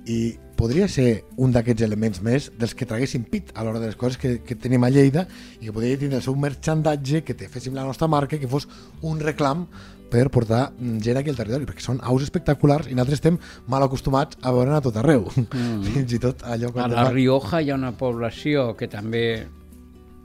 i 0.07 0.37
podria 0.57 0.87
ser 0.87 1.25
un 1.43 1.51
d'aquests 1.51 1.83
elements 1.83 2.23
més 2.23 2.47
dels 2.55 2.77
que 2.79 2.87
traguessin 2.87 3.25
pit 3.27 3.51
a 3.59 3.65
l'hora 3.67 3.81
de 3.83 3.91
les 3.91 3.99
coses 3.99 4.21
que, 4.23 4.37
que 4.47 4.55
tenim 4.55 4.87
a 4.87 4.91
Lleida 4.93 5.27
i 5.59 5.67
que 5.67 5.75
podria 5.75 5.99
tindre 5.99 6.21
el 6.21 6.25
seu 6.25 6.37
merchandatge, 6.39 7.25
que 7.27 7.35
te 7.35 7.51
féssim 7.51 7.75
la 7.75 7.85
nostra 7.85 8.07
marca, 8.07 8.39
que 8.39 8.49
fos 8.49 8.69
un 9.03 9.19
reclam 9.19 9.67
per 10.11 10.29
portar 10.31 10.71
mm, 10.71 10.99
gent 11.05 11.21
aquí 11.21 11.33
al 11.33 11.39
territori, 11.39 11.67
perquè 11.69 11.85
són 11.85 12.01
aus 12.07 12.25
espectaculars 12.27 12.91
i 12.91 12.95
nosaltres 12.95 13.21
estem 13.21 13.39
mal 13.71 13.85
acostumats 13.87 14.39
a 14.43 14.53
veure 14.55 14.77
a 14.77 14.83
tot 14.85 14.99
arreu. 15.03 15.27
Mm. 15.35 15.87
Fins 15.95 16.17
i 16.17 16.21
tot 16.23 16.45
allò... 16.47 16.73
A 16.83 16.89
la 16.93 17.09
Rioja 17.11 17.63
hi 17.63 17.73
ha 17.73 17.79
una 17.79 17.95
població 17.99 18.73
que 18.79 18.91
també 18.93 19.27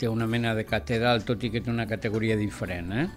té 0.02 0.10
una 0.10 0.26
mena 0.26 0.56
de 0.58 0.66
catedral, 0.66 1.26
tot 1.26 1.44
i 1.46 1.52
que 1.54 1.62
té 1.62 1.70
una 1.70 1.88
categoria 1.90 2.38
diferent, 2.38 2.94
eh? 2.94 3.08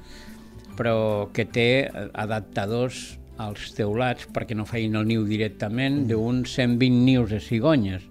però 0.77 1.29
que 1.33 1.47
té 1.47 1.69
adaptadors 2.13 3.15
als 3.41 3.73
teulats 3.75 4.27
perquè 4.35 4.57
no 4.57 4.67
feien 4.69 4.97
el 4.99 5.07
niu 5.09 5.25
directament 5.27 6.05
d'uns 6.11 6.51
120 6.59 7.05
nius 7.07 7.31
de 7.33 7.41
cigonyes. 7.43 8.05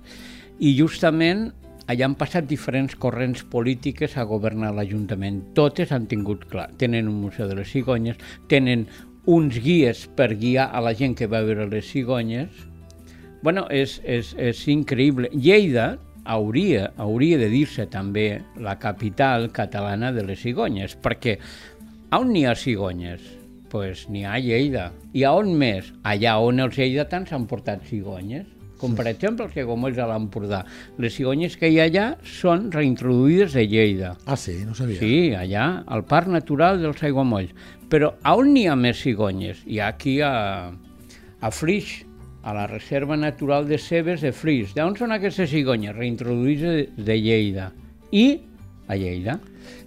I 0.60 0.74
justament 0.78 1.52
allà 1.88 2.08
han 2.08 2.18
passat 2.20 2.48
diferents 2.50 2.96
corrents 2.96 3.44
polítiques 3.44 4.18
a 4.18 4.28
governar 4.28 4.74
l'Ajuntament. 4.76 5.42
Totes 5.58 5.92
han 5.92 6.08
tingut 6.12 6.46
clar. 6.52 6.70
Tenen 6.80 7.10
un 7.12 7.22
museu 7.26 7.50
de 7.50 7.58
les 7.60 7.72
cigonyes, 7.72 8.20
tenen 8.52 8.88
uns 9.26 9.58
guies 9.64 10.08
per 10.16 10.34
guiar 10.36 10.70
a 10.72 10.84
la 10.84 10.94
gent 10.98 11.16
que 11.16 11.30
va 11.32 11.44
veure 11.48 11.70
les 11.72 11.88
cigonyes, 11.88 12.50
Bueno, 13.44 13.66
és, 13.68 13.98
és, 14.08 14.30
és 14.40 14.60
increïble. 14.72 15.28
Lleida 15.36 15.98
hauria, 16.24 16.94
hauria 16.96 17.36
de 17.42 17.50
dir-se 17.52 17.84
també 17.92 18.40
la 18.56 18.78
capital 18.80 19.50
catalana 19.52 20.14
de 20.16 20.24
les 20.24 20.40
cigonyes, 20.40 20.96
perquè 20.96 21.36
on 22.16 22.32
n'hi 22.32 22.46
ha 22.48 22.56
cigonyes? 22.56 23.20
pues 23.74 24.04
n'hi 24.08 24.22
ha 24.22 24.36
a 24.38 24.40
Lleida. 24.40 24.92
I 25.18 25.24
a 25.26 25.32
on 25.34 25.48
més? 25.58 25.88
Allà 26.06 26.36
on 26.46 26.62
els 26.62 26.76
lleidatans 26.78 27.32
han 27.34 27.48
portat 27.50 27.82
cigonyes, 27.90 28.46
com 28.84 28.98
per 28.98 29.08
exemple 29.08 29.48
els 29.48 29.56
aiguamolls 29.58 29.96
de 29.96 30.08
l'Empordà. 30.10 30.64
Les 31.02 31.16
cigonyes 31.16 31.56
que 31.60 31.72
hi 31.72 31.80
ha 31.80 31.88
allà 31.88 32.08
són 32.28 32.68
reintroduïdes 32.74 33.56
de 33.56 33.64
Lleida. 33.64 34.14
Ah, 34.28 34.38
sí? 34.40 34.60
No 34.68 34.76
sabia. 34.76 35.00
Sí, 35.00 35.32
allà, 35.38 35.68
al 35.88 36.04
Parc 36.10 36.32
Natural 36.34 36.82
dels 36.84 37.04
Aiguamolls. 37.08 37.54
Però 37.92 38.16
a 38.26 38.34
on 38.40 38.52
n'hi 38.56 38.66
ha 38.68 38.76
més 38.80 39.00
cigonyes? 39.06 39.62
Hi 39.70 39.80
ha 39.80 39.92
aquí 39.94 40.18
a, 40.26 40.34
a 40.74 41.54
Flix, 41.54 42.02
a 42.44 42.56
la 42.58 42.66
Reserva 42.68 43.16
Natural 43.16 43.68
de 43.70 43.80
Cebes 43.80 44.26
de 44.26 44.34
Flix. 44.36 44.76
D'on 44.76 44.98
són 45.00 45.16
aquestes 45.16 45.52
cigonyes? 45.54 45.96
Reintroduïdes 45.96 46.78
de, 46.98 47.08
de 47.08 47.18
Lleida. 47.22 47.72
I 48.12 48.28
a 48.92 49.00
Lleida. 49.00 49.40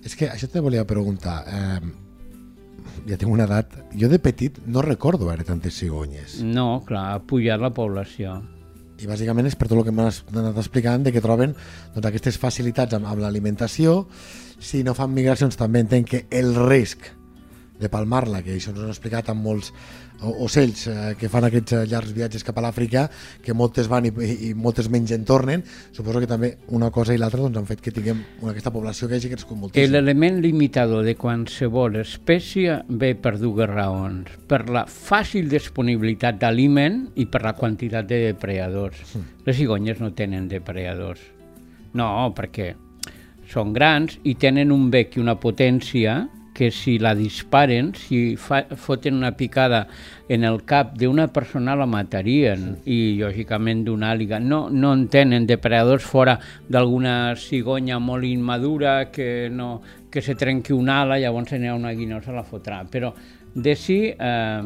És 0.06 0.16
que 0.16 0.30
això 0.32 0.48
te 0.48 0.62
volia 0.64 0.86
preguntar. 0.88 1.42
Eh, 1.44 2.06
ja 3.10 3.18
tinc 3.20 3.30
una 3.30 3.44
edat... 3.44 3.76
Jo 3.96 4.08
de 4.08 4.18
petit 4.22 4.62
no 4.66 4.82
recordo 4.86 5.28
veure 5.28 5.44
tantes 5.44 5.76
cigonyes. 5.82 6.40
No, 6.42 6.84
clar, 6.86 7.10
ha 7.12 7.20
pujat 7.22 7.60
la 7.60 7.74
població. 7.74 8.40
I 8.96 9.08
bàsicament 9.08 9.48
és 9.50 9.56
per 9.58 9.68
tot 9.68 9.78
el 9.78 9.84
que 9.84 9.92
m'has 9.92 10.22
anat 10.32 10.56
explicant 10.56 11.04
de 11.04 11.12
que 11.12 11.24
troben 11.24 11.52
doncs, 11.52 12.06
aquestes 12.08 12.38
facilitats 12.40 12.96
amb, 12.96 13.08
amb 13.10 13.20
l'alimentació. 13.20 14.06
Si 14.58 14.82
no 14.86 14.96
fan 14.96 15.12
migracions 15.12 15.58
també 15.60 15.84
entenc 15.84 16.12
que 16.14 16.24
el 16.32 16.54
risc 16.56 17.10
de 17.80 17.90
palmar-la, 17.92 18.42
que 18.42 18.56
això 18.56 18.72
ens 18.72 18.82
han 18.82 18.92
explicat 18.92 19.30
amb 19.32 19.44
molts 19.44 19.72
ocells 20.22 20.86
eh, 20.88 21.14
que 21.20 21.28
fan 21.28 21.44
aquests 21.44 21.74
eh, 21.76 21.82
llargs 21.90 22.14
viatges 22.16 22.44
cap 22.46 22.56
a 22.56 22.64
l'Àfrica, 22.64 23.04
que 23.44 23.54
moltes 23.54 23.88
van 23.92 24.06
i, 24.08 24.12
i, 24.12 24.52
moltes 24.56 24.88
menys 24.92 25.12
en 25.12 25.26
tornen, 25.28 25.64
suposo 25.92 26.22
que 26.22 26.30
també 26.30 26.54
una 26.76 26.90
cosa 26.94 27.14
i 27.14 27.20
l'altra 27.20 27.42
doncs, 27.42 27.58
han 27.60 27.68
fet 27.68 27.82
que 27.84 27.92
tinguem 27.92 28.22
una, 28.40 28.54
aquesta 28.54 28.72
població 28.72 29.10
que 29.10 29.18
hagi 29.18 29.30
crescut 29.32 29.60
moltíssim. 29.60 29.92
L'element 29.92 30.40
limitador 30.44 31.04
de 31.06 31.16
qualsevol 31.20 32.00
espècie 32.00 32.80
ve 32.88 33.12
per 33.20 33.36
dues 33.42 33.68
raons. 33.68 34.32
Per 34.48 34.64
la 34.72 34.86
fàcil 34.88 35.50
disponibilitat 35.52 36.40
d'aliment 36.40 37.02
i 37.20 37.28
per 37.28 37.44
la 37.44 37.54
quantitat 37.58 38.08
de 38.08 38.22
depredadors. 38.30 39.04
Les 39.46 39.60
cigonyes 39.60 40.00
no 40.00 40.14
tenen 40.16 40.48
depredadors. 40.48 41.20
No, 41.96 42.08
perquè 42.36 42.72
són 43.50 43.70
grans 43.76 44.16
i 44.26 44.34
tenen 44.40 44.72
un 44.74 44.88
bec 44.90 45.16
i 45.16 45.22
una 45.22 45.36
potència 45.38 46.24
que 46.56 46.70
si 46.72 46.96
la 46.98 47.12
disparen, 47.14 47.90
si 48.00 48.32
fa, 48.40 48.62
foten 48.80 49.18
una 49.18 49.34
picada 49.36 49.82
en 50.32 50.46
el 50.48 50.62
cap 50.64 50.94
d'una 50.96 51.26
persona 51.28 51.74
la 51.76 51.84
matarien 51.84 52.78
i 52.88 53.18
lògicament 53.20 53.82
d'una 53.84 54.14
àliga. 54.16 54.40
No, 54.40 54.62
no 54.72 54.94
en 54.96 55.04
tenen 55.12 55.44
depredadors 55.44 56.08
fora 56.08 56.38
d'alguna 56.72 57.34
cigonya 57.36 58.00
molt 58.00 58.24
immadura 58.24 59.10
que, 59.12 59.50
no, 59.52 59.82
que 60.08 60.24
se 60.24 60.32
trenqui 60.40 60.72
una 60.72 61.02
ala, 61.02 61.20
llavors 61.20 61.52
n'hi 61.52 61.68
ha 61.68 61.76
una 61.76 61.92
guinosa 61.92 62.32
la 62.32 62.46
fotrà. 62.48 62.80
Però 62.88 63.12
de 63.52 63.76
si 63.76 63.98
eh, 64.16 64.62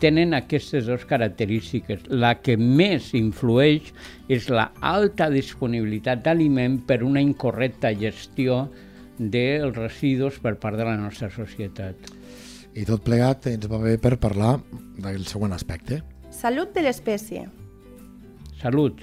tenen 0.00 0.32
aquestes 0.40 0.88
dues 0.88 1.04
característiques. 1.04 2.08
La 2.08 2.34
que 2.40 2.56
més 2.56 3.12
influeix 3.12 3.92
és 4.32 4.48
la 4.48 4.70
alta 4.80 5.28
disponibilitat 5.32 6.24
d'aliment 6.24 6.80
per 6.88 7.02
una 7.04 7.20
incorrecta 7.20 7.92
gestió 7.96 8.66
dels 9.18 9.76
residus 9.76 10.38
per 10.42 10.56
part 10.60 10.76
de 10.78 10.84
la 10.84 10.96
nostra 10.96 11.30
societat. 11.30 11.96
I 12.76 12.84
tot 12.84 13.02
plegat 13.06 13.46
ens 13.48 13.68
va 13.70 13.78
bé 13.80 13.96
per 13.98 14.16
parlar 14.20 14.58
del 15.00 15.24
següent 15.26 15.54
aspecte. 15.56 16.02
Salut 16.30 16.74
de 16.76 16.82
l'espècie. 16.84 17.46
Salut. 18.60 19.00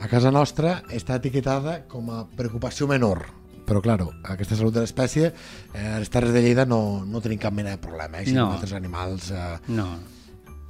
A 0.00 0.08
casa 0.10 0.30
nostra 0.34 0.82
està 0.92 1.16
etiquetada 1.16 1.78
com 1.88 2.10
a 2.12 2.24
preocupació 2.36 2.88
menor, 2.90 3.22
però, 3.64 3.80
claro, 3.80 4.10
aquesta 4.28 4.58
salut 4.58 4.74
de 4.76 4.82
l'espècie, 4.84 5.30
eh, 5.72 5.86
a 5.94 5.98
les 6.02 6.10
Terres 6.12 6.34
de 6.34 6.42
Lleida 6.44 6.66
no, 6.68 7.04
no 7.08 7.22
tenim 7.24 7.38
cap 7.40 7.54
mena 7.56 7.70
de 7.72 7.80
problema, 7.80 8.20
eh, 8.20 8.26
si 8.26 8.34
No. 8.36 8.50
no. 8.50 8.52
altres 8.58 8.74
animals... 8.76 9.30
Eh, 9.30 9.58
No, 9.68 9.86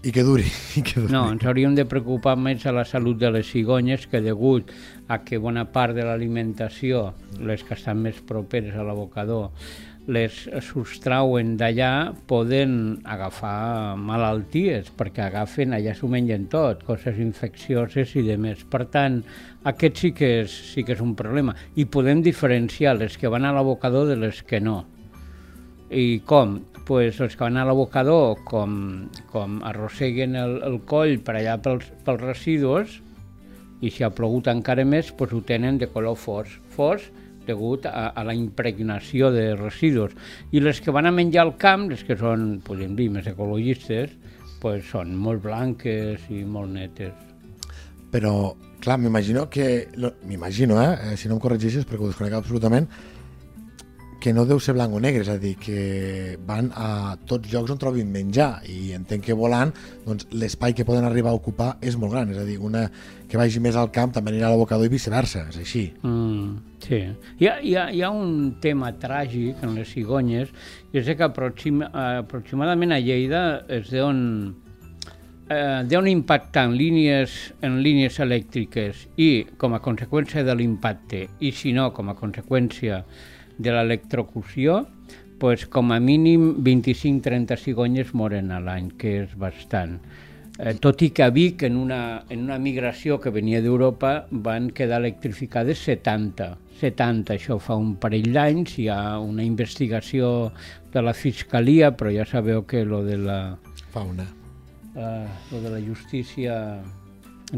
I 0.05 0.13
que 0.13 0.21
duri, 0.21 0.45
i 0.77 0.83
que 0.85 1.01
duri. 1.01 1.13
no, 1.15 1.23
ens 1.33 1.47
hauríem 1.49 1.73
de 1.79 1.87
preocupar 1.89 2.35
més 2.37 2.67
a 2.69 2.75
la 2.77 2.83
salut 2.85 3.17
de 3.17 3.31
les 3.33 3.49
cigonyes 3.49 4.05
que 4.13 4.21
degut 4.21 4.69
a 5.09 5.23
que 5.25 5.39
bona 5.41 5.65
part 5.73 5.97
de 5.97 6.05
l'alimentació, 6.05 7.15
les 7.41 7.65
que 7.65 7.73
estan 7.73 8.03
més 8.05 8.21
properes 8.29 8.77
a 8.77 8.85
l'abocador, 8.85 9.49
les 10.05 10.43
sostrauen 10.61 11.55
d'allà, 11.57 12.13
poden 12.29 13.01
agafar 13.09 13.97
malalties, 13.97 14.91
perquè 14.93 15.25
agafen, 15.31 15.73
allà 15.73 15.95
s'ho 15.97 16.11
mengen 16.13 16.51
tot, 16.53 16.85
coses 16.85 17.17
infeccioses 17.17 18.13
i 18.21 18.27
de 18.29 18.37
més. 18.37 18.67
Per 18.69 18.85
tant, 18.93 19.23
aquest 19.65 20.03
sí 20.05 20.13
que 20.13 20.35
és, 20.43 20.59
sí 20.75 20.85
que 20.85 20.93
és 20.99 21.01
un 21.01 21.17
problema. 21.17 21.57
I 21.81 21.89
podem 21.89 22.21
diferenciar 22.21 22.99
les 23.01 23.17
que 23.17 23.33
van 23.33 23.49
a 23.49 23.55
l'abocador 23.57 24.11
de 24.13 24.21
les 24.21 24.45
que 24.45 24.61
no. 24.61 24.83
I 25.95 26.21
com? 26.27 26.59
Pues 26.85 27.21
els 27.25 27.37
que 27.37 27.47
van 27.47 27.57
a 27.57 27.65
l'abocador, 27.65 28.43
com, 28.45 28.75
com 29.31 29.61
arrosseguen 29.65 30.35
el, 30.37 30.59
el 30.67 30.81
coll 30.91 31.17
per 31.25 31.39
allà 31.39 31.57
pels, 31.63 31.87
pels 32.05 32.21
residus, 32.21 32.99
i 33.85 33.91
si 33.93 34.05
ha 34.05 34.11
plogut 34.13 34.51
encara 34.53 34.85
més, 34.85 35.13
pues 35.17 35.33
ho 35.33 35.41
tenen 35.47 35.79
de 35.81 35.89
color 35.93 36.19
fos. 36.21 36.51
Fos 36.75 37.07
degut 37.47 37.87
a, 37.87 38.11
a 38.17 38.25
la 38.25 38.35
impregnació 38.37 39.31
de 39.33 39.53
residus. 39.57 40.15
I 40.53 40.63
les 40.65 40.81
que 40.81 40.93
van 40.95 41.07
a 41.07 41.13
menjar 41.15 41.45
al 41.45 41.57
camp, 41.61 41.89
les 41.93 42.05
que 42.05 42.17
són, 42.21 42.59
podem 42.65 42.97
dir, 42.97 43.11
més 43.13 43.29
ecologistes, 43.29 44.13
pues 44.63 44.87
són 44.89 45.13
molt 45.21 45.45
blanques 45.45 46.25
i 46.33 46.45
molt 46.49 46.73
netes. 46.73 47.13
Però 48.13 48.55
clar, 48.81 48.99
m'imagino 49.01 49.49
que... 49.51 49.89
M'imagino, 50.25 50.81
eh? 50.81 51.13
eh, 51.13 51.17
Si 51.21 51.29
no 51.29 51.37
em 51.37 51.43
corregeixes, 51.43 51.85
perquè 51.89 52.05
ho 52.05 52.13
desconec 52.13 52.37
absolutament, 52.39 52.89
que 54.25 54.33
no 54.33 54.47
deu 54.49 54.57
ser 54.57 54.73
blanc 54.73 54.95
o 54.97 55.00
negre, 55.04 55.21
és 55.21 55.28
a 55.28 55.37
dir, 55.37 55.52
que 55.61 56.38
van 56.49 56.71
a 56.81 57.12
tots 57.28 57.50
llocs 57.52 57.75
on 57.75 57.81
trobin 57.81 58.09
menjar 58.09 58.62
i 58.73 58.95
entenc 58.97 59.26
que 59.26 59.35
volant 59.37 59.75
doncs, 60.07 60.31
l'espai 60.33 60.73
que 60.73 60.87
poden 60.88 61.04
arribar 61.04 61.35
a 61.35 61.37
ocupar 61.37 61.75
és 61.85 61.99
molt 62.00 62.14
gran, 62.14 62.33
és 62.33 62.38
a 62.40 62.45
dir, 62.49 62.57
una 62.57 62.87
que 63.28 63.37
vagi 63.37 63.61
més 63.61 63.76
al 63.76 63.90
camp 63.93 64.14
també 64.16 64.33
anirà 64.33 64.49
a 64.49 64.54
l'abocador 64.54 64.88
i 64.88 64.93
viceversa, 64.95 65.43
és 65.52 65.59
així. 65.61 65.83
Mm, 66.00 66.78
sí. 66.87 67.02
Hi 67.43 67.50
ha, 67.50 67.59
hi, 67.61 67.75
ha, 67.76 67.85
hi 67.93 68.00
ha 68.00 68.11
un 68.16 68.54
tema 68.64 68.95
tràgic 69.02 69.61
en 69.61 69.76
les 69.76 69.93
cigonyes, 69.93 70.57
i 70.95 71.02
és 71.02 71.12
que 71.12 71.28
aproxima, 71.28 71.93
aproximadament 72.25 72.97
a 72.97 73.02
Lleida 73.04 73.45
es 73.69 73.93
deuen, 73.93 74.25
eh, 75.50 75.85
deuen 75.85 76.09
impactar 76.14 76.64
en 76.71 76.78
línies, 76.81 77.37
en 77.61 77.83
línies 77.85 78.16
elèctriques 78.25 79.04
i 79.21 79.31
com 79.61 79.76
a 79.76 79.85
conseqüència 79.85 80.49
de 80.49 80.57
l'impacte, 80.57 81.26
i 81.45 81.52
si 81.52 81.76
no, 81.76 81.90
com 81.93 82.09
a 82.09 82.16
conseqüència 82.16 83.04
de 83.59 83.73
l'electrocució, 83.73 84.85
pues, 85.39 85.67
com 85.67 85.93
a 85.93 86.01
mínim 86.01 86.63
25-30 86.65 87.59
cigonyes 87.61 88.15
moren 88.15 88.53
a 88.55 88.61
l'any, 88.61 88.93
que 88.99 89.19
és 89.25 89.35
bastant. 89.37 89.99
Eh, 90.55 90.77
tot 90.79 91.03
i 91.03 91.09
que 91.11 91.25
a 91.25 91.31
Vic, 91.35 91.65
en 91.67 91.77
una, 91.77 92.25
en 92.31 92.45
una 92.47 92.61
migració 92.63 93.19
que 93.21 93.33
venia 93.35 93.61
d'Europa, 93.61 94.27
van 94.31 94.69
quedar 94.71 95.01
electrificades 95.03 95.83
70. 95.83 96.53
70, 96.79 97.35
això 97.35 97.59
fa 97.59 97.75
un 97.75 97.97
parell 97.99 98.31
d'anys, 98.33 98.77
hi 98.79 98.87
ha 98.89 99.19
una 99.19 99.43
investigació 99.43 100.53
de 100.95 101.03
la 101.03 101.15
Fiscalia, 101.15 101.91
però 101.99 102.13
ja 102.15 102.27
sabeu 102.27 102.63
que 102.71 102.85
lo 102.85 103.03
de 103.03 103.19
la, 103.19 103.57
Fauna. 103.91 104.27
eh, 104.95 105.27
lo 105.51 105.61
de 105.61 105.71
la 105.71 105.81
justícia 105.83 106.83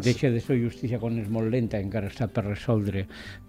deixa 0.04 0.30
de 0.30 0.40
ser 0.40 0.58
justícia 0.60 0.98
quan 1.02 1.18
és 1.20 1.28
molt 1.32 1.50
lenta, 1.52 1.78
encara 1.82 2.10
està 2.10 2.28
per 2.28 2.44
resoldre. 2.46 3.06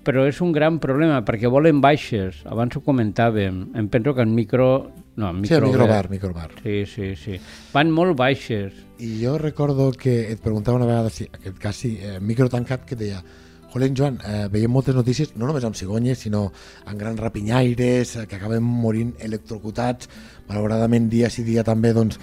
Però 0.08 0.26
és 0.28 0.40
un 0.42 0.52
gran 0.56 0.80
problema, 0.84 1.24
perquè 1.26 1.50
volen 1.52 1.82
baixes, 1.84 2.44
abans 2.46 2.78
ho 2.78 2.84
comentàvem, 2.86 3.64
em 3.76 3.90
penso 3.90 4.14
que 4.16 4.26
en 4.26 4.36
micro... 4.36 4.70
No, 5.18 5.32
en 5.32 5.42
Sí, 5.42 5.54
micro 5.54 5.72
microbar, 5.72 6.10
microbar. 6.12 6.52
Sí, 6.62 6.86
sí, 6.86 7.16
sí. 7.18 7.40
Van 7.74 7.90
molt 7.90 8.16
baixes. 8.20 8.74
I 9.02 9.16
jo 9.24 9.38
recordo 9.42 9.90
que 9.92 10.32
et 10.32 10.42
preguntava 10.44 10.78
una 10.78 10.86
vegada, 10.86 11.10
si, 11.10 11.26
aquest 11.26 11.58
cas 11.58 11.76
sí, 11.76 11.98
eh, 12.02 12.20
micro 12.22 12.50
tancat, 12.54 12.86
que 12.86 12.96
deia 12.96 13.24
Jolín, 13.74 13.96
Joan, 13.96 14.20
eh, 14.24 14.48
veiem 14.48 14.72
moltes 14.72 14.96
notícies, 14.96 15.34
no 15.36 15.46
només 15.46 15.66
amb 15.68 15.76
cigonyes, 15.76 16.22
sinó 16.24 16.46
amb 16.86 17.00
grans 17.00 17.20
rapinyaires, 17.20 18.16
eh, 18.16 18.26
que 18.26 18.38
acaben 18.38 18.64
morint 18.64 19.14
electrocutats, 19.20 20.08
malauradament 20.48 21.10
dia 21.12 21.30
sí 21.30 21.44
dia 21.44 21.64
també 21.68 21.92
doncs, 21.94 22.18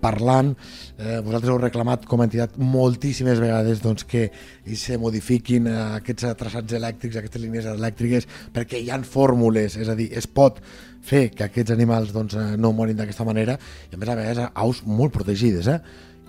parlant. 0.00 0.54
Eh, 0.98 1.20
vosaltres 1.24 1.50
heu 1.50 1.58
reclamat 1.58 2.04
com 2.04 2.20
a 2.20 2.24
entitat 2.24 2.58
moltíssimes 2.58 3.40
vegades 3.40 3.80
doncs, 3.80 4.04
que 4.04 4.30
se 4.74 4.98
modifiquin 4.98 5.66
eh, 5.66 5.78
aquests 6.02 6.36
traçats 6.36 6.72
elèctrics, 6.72 7.16
aquestes 7.16 7.42
línies 7.42 7.64
elèctriques, 7.64 8.28
perquè 8.52 8.82
hi 8.82 8.90
han 8.90 9.04
fórmules, 9.04 9.76
és 9.76 9.88
a 9.88 9.96
dir, 9.96 10.12
es 10.12 10.26
pot 10.26 10.60
fer 11.00 11.30
que 11.30 11.44
aquests 11.44 11.72
animals 11.72 12.12
doncs, 12.12 12.34
eh, 12.34 12.56
no 12.60 12.74
morin 12.76 12.96
d'aquesta 12.98 13.24
manera, 13.24 13.58
i 13.90 13.94
a 13.94 13.98
més 13.98 14.08
a 14.08 14.16
més 14.16 14.44
aus 14.54 14.82
molt 14.84 15.14
protegides. 15.16 15.66
Eh? 15.66 15.80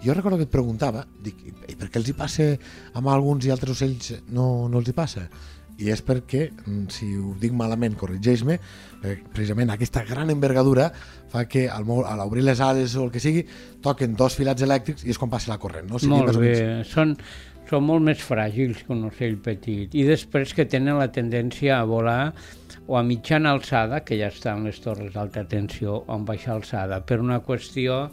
Jo 0.03 0.13
recordo 0.15 0.37
que 0.39 0.45
et 0.47 0.51
preguntava, 0.53 1.05
dic, 1.23 1.39
i 1.67 1.75
per 1.75 1.89
què 1.91 1.99
els 1.99 2.07
hi 2.09 2.13
passa 2.15 2.45
amb 2.95 3.09
alguns 3.11 3.45
i 3.45 3.51
altres 3.51 3.75
ocells 3.75 4.13
no, 4.31 4.67
no 4.71 4.79
els 4.79 4.87
hi 4.91 4.95
passa? 4.95 5.25
I 5.79 5.89
és 5.93 6.01
perquè, 6.03 6.49
mm, 6.65 6.85
si 6.91 7.05
ho 7.15 7.33
dic 7.39 7.53
malament, 7.55 7.93
corregeix-me, 7.99 8.57
perquè 9.01 9.29
precisament 9.31 9.69
aquesta 9.71 10.03
gran 10.07 10.31
envergadura 10.31 10.89
fa 11.31 11.45
que 11.47 11.69
al, 11.71 11.85
a 12.03 12.15
l'obrir 12.19 12.43
les 12.43 12.59
ales 12.63 12.95
o 12.99 13.05
el 13.05 13.11
que 13.13 13.21
sigui, 13.23 13.45
toquen 13.83 14.15
dos 14.19 14.35
filats 14.35 14.63
elèctrics 14.65 15.05
i 15.07 15.13
és 15.13 15.19
quan 15.19 15.31
passa 15.31 15.51
la 15.53 15.57
corrent. 15.59 15.87
No? 15.87 15.95
O 15.95 15.99
sigui, 16.03 16.15
molt 16.15 16.35
bé. 16.35 16.51
menys- 16.81 16.91
Són, 16.91 17.13
són 17.69 17.83
molt 17.87 18.03
més 18.03 18.19
fràgils 18.19 18.83
que 18.83 18.91
un 18.95 19.05
ocell 19.07 19.37
petit. 19.43 19.95
I 19.95 20.03
després 20.07 20.51
que 20.57 20.65
tenen 20.67 20.97
la 20.99 21.11
tendència 21.15 21.77
a 21.79 21.85
volar 21.87 22.33
o 22.89 22.97
a 22.97 23.03
mitjana 23.05 23.51
alçada, 23.53 23.99
que 24.01 24.17
ja 24.17 24.31
estan 24.33 24.63
les 24.65 24.79
torres 24.81 25.13
d'alta 25.13 25.43
tensió, 25.45 25.99
o 26.07 26.15
en 26.15 26.23
baixa 26.25 26.55
alçada, 26.55 27.03
per 27.05 27.19
una 27.21 27.37
qüestió 27.45 28.07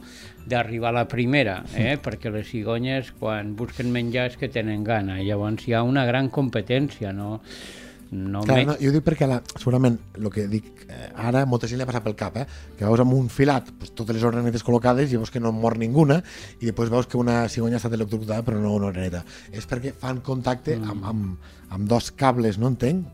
d'arribar 0.47 0.91
a 0.93 0.99
la 1.01 1.07
primera, 1.09 1.63
eh? 1.75 1.97
perquè 1.97 2.29
les 2.31 2.51
cigonyes 2.53 3.09
quan 3.19 3.55
busquen 3.57 3.89
menjar 3.95 4.27
és 4.31 4.37
que 4.37 4.51
tenen 4.53 4.85
gana, 4.85 5.17
llavors 5.25 5.65
hi 5.67 5.73
ha 5.75 5.81
una 5.83 6.05
gran 6.05 6.29
competència, 6.29 7.13
no? 7.17 7.41
No 8.13 8.45
Clar, 8.47 8.59
me- 8.61 8.67
no, 8.69 8.75
jo 8.79 8.93
dic 8.95 9.03
perquè 9.03 9.27
la, 9.27 9.41
segurament 9.59 9.97
el 10.21 10.29
que 10.31 10.45
dic 10.47 10.85
eh, 10.87 11.09
ara 11.19 11.41
molta 11.51 11.67
gent 11.67 11.81
li 11.81 11.83
ha 11.83 11.89
passat 11.89 12.05
pel 12.05 12.15
cap, 12.15 12.37
eh? 12.39 12.45
que 12.79 12.85
veus 12.87 13.01
amb 13.03 13.17
un 13.17 13.27
filat 13.33 13.73
pues, 13.81 13.91
totes 13.99 14.15
les 14.15 14.23
ordenetes 14.29 14.63
col·locades 14.63 15.11
i 15.11 15.19
veus 15.19 15.33
que 15.35 15.41
no 15.43 15.51
mor 15.51 15.75
ninguna 15.81 16.21
i 16.61 16.69
després 16.69 16.93
veus 16.93 17.09
que 17.11 17.19
una 17.19 17.41
cigonya 17.51 17.81
ha 17.81 17.83
estat 17.83 17.97
electrocutada 17.99 18.45
però 18.47 18.61
no 18.63 18.77
una 18.79 18.93
ordeneta. 18.93 19.25
És 19.51 19.67
perquè 19.67 19.91
fan 19.99 20.21
contacte 20.23 20.77
Mm. 20.79 20.91
amb, 20.95 21.05
amb, 21.11 21.53
amb 21.75 21.89
dos 21.91 22.13
cables, 22.13 22.61
no 22.63 22.69
entenc? 22.71 23.09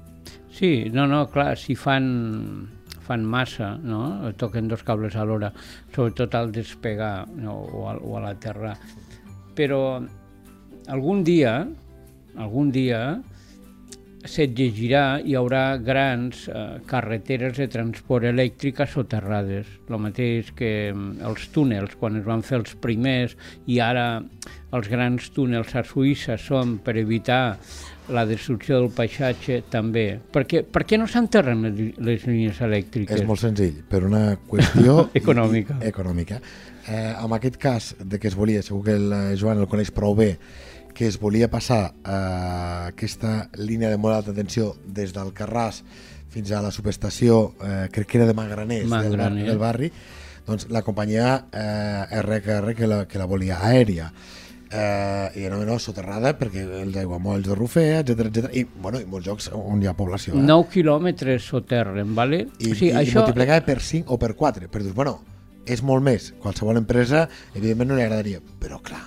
Sí, 0.52 0.90
no, 0.92 1.06
no, 1.08 1.24
clar, 1.32 1.56
si 1.56 1.74
fan, 1.74 2.68
fan 3.06 3.24
massa, 3.24 3.72
no? 3.80 4.30
toquen 4.36 4.68
dos 4.68 4.84
cables 4.84 5.16
alhora, 5.16 5.48
sobretot 5.94 6.34
al 6.36 6.52
despegar 6.52 7.26
no? 7.32 7.56
o, 7.56 7.86
al, 7.88 8.02
o 8.04 8.18
a 8.18 8.24
l'aterrar. 8.26 8.76
Però 9.56 9.80
algun 10.92 11.24
dia, 11.24 11.54
algun 12.36 12.68
dia, 12.72 13.02
se't 14.28 14.54
llegirà, 14.54 15.18
hi 15.18 15.34
haurà 15.34 15.78
grans 15.82 16.44
eh, 16.46 16.78
carreteres 16.86 17.56
de 17.58 17.66
transport 17.72 18.28
elèctrica 18.28 18.86
soterrades. 18.86 19.66
El 19.88 19.98
mateix 20.04 20.52
que 20.58 20.92
mm, 20.92 21.22
els 21.26 21.48
túnels, 21.54 21.96
quan 21.98 22.20
es 22.20 22.26
van 22.26 22.44
fer 22.46 22.60
els 22.60 22.76
primers, 22.82 23.34
i 23.66 23.80
ara 23.82 24.22
els 24.72 24.88
grans 24.92 25.32
túnels 25.34 25.74
a 25.74 25.82
Suïssa 25.86 26.38
són 26.38 26.78
per 26.84 26.96
evitar 27.00 27.58
la 28.10 28.24
destrucció 28.26 28.80
del 28.80 28.90
paisatge 28.90 29.62
també. 29.70 30.18
Per 30.32 30.42
què, 30.48 30.64
per 30.64 30.82
què 30.88 30.98
no 30.98 31.06
s'enterren 31.06 31.62
les, 31.62 31.94
les 32.02 32.26
línies 32.26 32.58
elèctriques? 32.60 33.20
És 33.20 33.26
molt 33.28 33.40
senzill, 33.40 33.82
per 33.88 34.02
una 34.04 34.36
qüestió 34.48 35.08
Econòmica. 35.22 35.78
i- 35.82 35.88
econòmica. 35.92 36.40
Eh, 36.88 37.14
en 37.14 37.32
aquest 37.38 37.56
cas 37.62 37.92
de 38.02 38.18
que 38.18 38.26
es 38.28 38.34
volia, 38.34 38.62
segur 38.62 38.82
que 38.84 38.96
el 38.98 39.12
eh, 39.12 39.36
Joan 39.38 39.60
el 39.62 39.68
coneix 39.70 39.92
prou 39.94 40.16
bé, 40.18 40.32
que 40.92 41.06
es 41.06 41.18
volia 41.20 41.48
passar 41.48 41.94
eh, 42.04 42.88
aquesta 42.90 43.48
línia 43.56 43.88
de 43.88 43.96
molt 44.02 44.16
alta 44.18 44.34
tensió 44.34 44.74
des 44.84 45.14
del 45.14 45.30
Carràs 45.32 45.82
fins 46.32 46.50
a 46.52 46.60
la 46.64 46.70
subestació, 46.74 47.54
eh, 47.62 47.86
crec 47.92 48.06
que 48.10 48.18
era 48.18 48.26
de 48.26 48.34
Magraners, 48.34 48.82
del, 48.82 48.90
bar, 48.90 49.04
Magraner. 49.06 49.46
del 49.46 49.58
barri, 49.62 49.92
doncs 50.46 50.66
la 50.74 50.82
companyia 50.82 51.46
eh, 51.52 52.20
RKR 52.20 52.74
que 52.74 52.86
la, 52.90 53.04
que 53.06 53.18
la 53.20 53.26
volia 53.30 53.60
aèria 53.62 54.10
eh, 54.72 55.42
i 55.42 55.48
no, 55.52 55.60
no, 55.68 55.76
soterrada 55.82 56.32
perquè 56.38 56.64
els 56.82 56.96
aiguamolls 57.02 57.46
de 57.46 57.56
Rofer, 57.58 57.88
etc 58.00 58.26
etc 58.28 58.56
i, 58.56 58.64
bueno, 58.64 59.00
i 59.02 59.08
molts 59.08 59.28
llocs 59.28 59.50
on 59.56 59.82
hi 59.82 59.90
ha 59.90 59.94
població. 59.98 60.34
Eh? 60.38 60.44
9 60.48 60.68
quilòmetres 60.72 61.48
soterren, 61.52 62.14
vale? 62.16 62.46
i, 62.58 62.72
o 62.72 62.74
sigui, 62.74 62.90
i, 62.92 62.96
això... 63.02 63.18
i 63.18 63.20
multiplicava 63.20 63.64
per 63.66 63.78
5 63.84 64.12
o 64.12 64.18
per 64.22 64.32
4 64.38 64.70
però 64.72 64.86
dius, 64.86 64.96
bueno, 64.96 65.18
és 65.68 65.84
molt 65.86 66.04
més 66.04 66.32
qualsevol 66.42 66.80
empresa, 66.80 67.26
evidentment 67.54 67.92
no 67.92 68.00
li 68.00 68.06
agradaria 68.06 68.42
però 68.62 68.80
clar, 68.82 69.04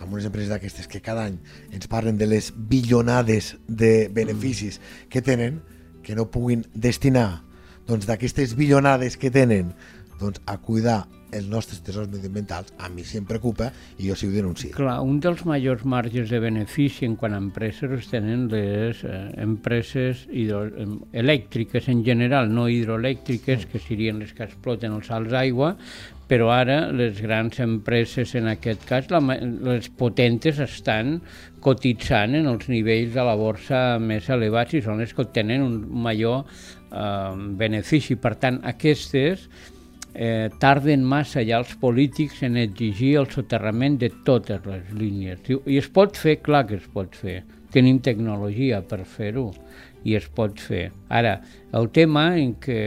amb 0.00 0.16
unes 0.16 0.26
empreses 0.26 0.50
d'aquestes 0.50 0.88
que 0.90 1.02
cada 1.04 1.28
any 1.28 1.38
ens 1.70 1.88
parlen 1.90 2.18
de 2.18 2.26
les 2.30 2.50
bilionades 2.56 3.56
de 3.68 4.08
beneficis 4.12 4.80
que 5.12 5.22
tenen, 5.22 5.60
que 6.02 6.16
no 6.18 6.30
puguin 6.30 6.64
destinar 6.74 7.44
doncs 7.86 8.06
d'aquestes 8.06 8.54
bilionades 8.58 9.16
que 9.18 9.30
tenen 9.34 9.72
doncs, 10.20 10.42
a 10.46 10.58
cuidar 10.62 11.02
els 11.32 11.48
nostres 11.48 11.80
tesors 11.80 12.10
mediambientals, 12.12 12.72
a 12.78 12.90
mi 12.92 13.04
sí 13.08 13.18
em 13.18 13.26
preocupa 13.26 13.70
i 13.96 14.08
jo 14.10 14.16
sí 14.18 14.28
ho 14.28 14.34
denuncio. 14.34 14.74
Clar, 14.76 14.98
un 15.00 15.18
dels 15.24 15.42
majors 15.48 15.84
marges 15.88 16.30
de 16.30 16.40
benefici 16.44 17.08
en 17.08 17.16
quant 17.16 17.34
a 17.34 17.40
empreses 17.40 17.90
els 17.96 18.08
tenen 18.12 18.46
les 18.52 19.02
eh, 19.08 19.22
empreses 19.42 20.26
hidro, 20.28 20.66
em, 20.76 20.98
elèctriques 21.24 21.88
en 21.92 22.04
general, 22.04 22.52
no 22.52 22.68
hidroelèctriques, 22.68 23.64
que 23.72 23.80
serien 23.80 24.20
les 24.20 24.34
que 24.36 24.44
exploten 24.44 24.98
els 24.98 25.08
salts 25.08 25.32
d'aigua, 25.32 25.72
però 26.28 26.52
ara 26.54 26.86
les 26.92 27.18
grans 27.20 27.58
empreses, 27.60 28.36
en 28.38 28.46
aquest 28.52 28.84
cas, 28.88 29.08
la, 29.12 29.20
les 29.20 29.88
potentes 29.88 30.60
estan 30.64 31.18
cotitzant 31.64 32.36
en 32.38 32.48
els 32.48 32.68
nivells 32.72 33.12
de 33.16 33.24
la 33.26 33.34
borsa 33.36 33.98
més 34.00 34.30
elevats 34.32 34.76
i 34.76 34.80
són 34.84 35.02
les 35.02 35.12
que 35.16 35.28
tenen 35.32 35.64
un 35.64 35.76
major 36.04 36.44
eh, 36.44 37.36
benefici. 37.60 38.16
Per 38.16 38.36
tant, 38.40 38.62
aquestes 38.68 39.48
eh, 40.14 40.50
tarden 40.60 41.04
massa 41.04 41.42
ja 41.46 41.58
els 41.62 41.72
polítics 41.80 42.42
en 42.46 42.58
exigir 42.60 43.16
el 43.20 43.28
soterrament 43.32 43.98
de 44.00 44.10
totes 44.26 44.64
les 44.68 44.92
línies. 44.96 45.42
I 45.48 45.78
es 45.80 45.88
pot 45.92 46.16
fer, 46.18 46.38
clar 46.44 46.66
que 46.68 46.78
es 46.80 46.88
pot 46.92 47.16
fer. 47.16 47.42
Tenim 47.72 48.02
tecnologia 48.04 48.82
per 48.84 49.02
fer-ho 49.08 49.50
i 50.04 50.16
es 50.18 50.26
pot 50.34 50.60
fer. 50.60 50.90
Ara, 51.08 51.38
el 51.72 51.88
tema 51.94 52.26
en 52.36 52.56
què 52.60 52.80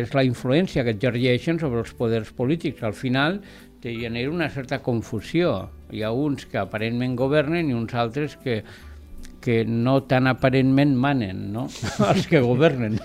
és 0.00 0.14
la 0.16 0.24
influència 0.24 0.84
que 0.86 0.94
exergeixen 0.96 1.60
sobre 1.60 1.82
els 1.84 1.92
poders 1.96 2.30
polítics. 2.36 2.82
Al 2.86 2.96
final 2.96 3.40
te 3.80 3.92
genera 3.96 4.30
una 4.30 4.48
certa 4.48 4.80
confusió. 4.84 5.70
Hi 5.92 6.04
ha 6.04 6.12
uns 6.12 6.46
que 6.46 6.60
aparentment 6.60 7.16
governen 7.18 7.68
i 7.68 7.76
uns 7.76 7.94
altres 7.98 8.36
que 8.40 8.62
que 9.40 9.64
no 9.64 10.02
tan 10.10 10.28
aparentment 10.30 10.96
manen, 10.96 11.46
no? 11.54 11.68
els 12.10 12.28
que 12.30 12.42
governen. 12.44 12.98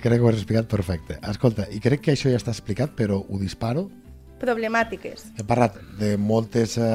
Crec 0.00 0.16
que 0.18 0.24
ho 0.24 0.30
has 0.30 0.40
explicat 0.40 0.70
perfecte. 0.70 1.18
Escolta, 1.30 1.68
i 1.72 1.82
crec 1.84 2.06
que 2.06 2.16
això 2.16 2.32
ja 2.32 2.40
està 2.40 2.54
explicat, 2.54 2.96
però 2.96 3.20
ho 3.20 3.40
disparo 3.40 3.88
Problemàtiques. 4.44 5.28
He 5.38 5.44
parlat 5.46 5.76
de 5.98 6.14
moltes 6.18 6.74
eh, 6.76 6.86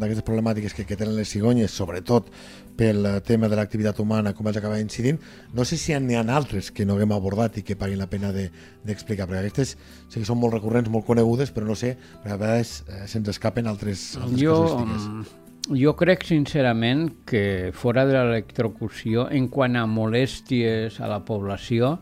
d'aquestes 0.00 0.24
problemàtiques 0.26 0.72
que, 0.74 0.86
que 0.88 0.96
tenen 0.96 1.14
les 1.18 1.28
cigonyes, 1.28 1.70
sobretot 1.70 2.30
pel 2.76 3.04
eh, 3.04 3.12
tema 3.26 3.50
de 3.52 3.58
l'activitat 3.58 4.00
humana, 4.02 4.32
com 4.34 4.48
els 4.48 4.58
acaba 4.58 4.80
incidint. 4.80 5.20
No 5.54 5.66
sé 5.68 5.78
si 5.80 5.94
n'hi 6.00 6.16
ha 6.16 6.24
altres 6.24 6.72
que 6.72 6.86
no 6.88 6.96
haguem 6.96 7.12
abordat 7.12 7.60
i 7.60 7.66
que 7.66 7.76
paguin 7.76 8.00
la 8.00 8.08
pena 8.10 8.32
d'explicar, 8.32 9.26
de, 9.26 9.32
perquè 9.32 9.44
aquestes 9.44 9.76
sí 10.08 10.18
que 10.18 10.26
són 10.26 10.40
molt 10.40 10.56
recurrents, 10.56 10.90
molt 10.90 11.06
conegudes, 11.06 11.52
però 11.54 11.68
no 11.68 11.76
sé, 11.78 11.96
a 12.24 12.32
vegades 12.32 12.78
eh, 12.88 13.04
se'ns 13.06 13.28
escapen 13.36 13.68
altres, 13.68 14.14
altres 14.16 14.40
jo, 14.40 14.56
casuístiques. 14.64 15.10
mm, 15.12 15.45
Jo 15.66 15.96
crec 15.98 16.22
sincerament 16.22 17.08
que 17.26 17.72
fora 17.74 18.04
de 18.06 18.14
l'electrocució, 18.14 19.24
en 19.34 19.48
quant 19.50 19.74
a 19.74 19.82
molèsties 19.90 21.00
a 21.02 21.08
la 21.10 21.18
població, 21.26 21.96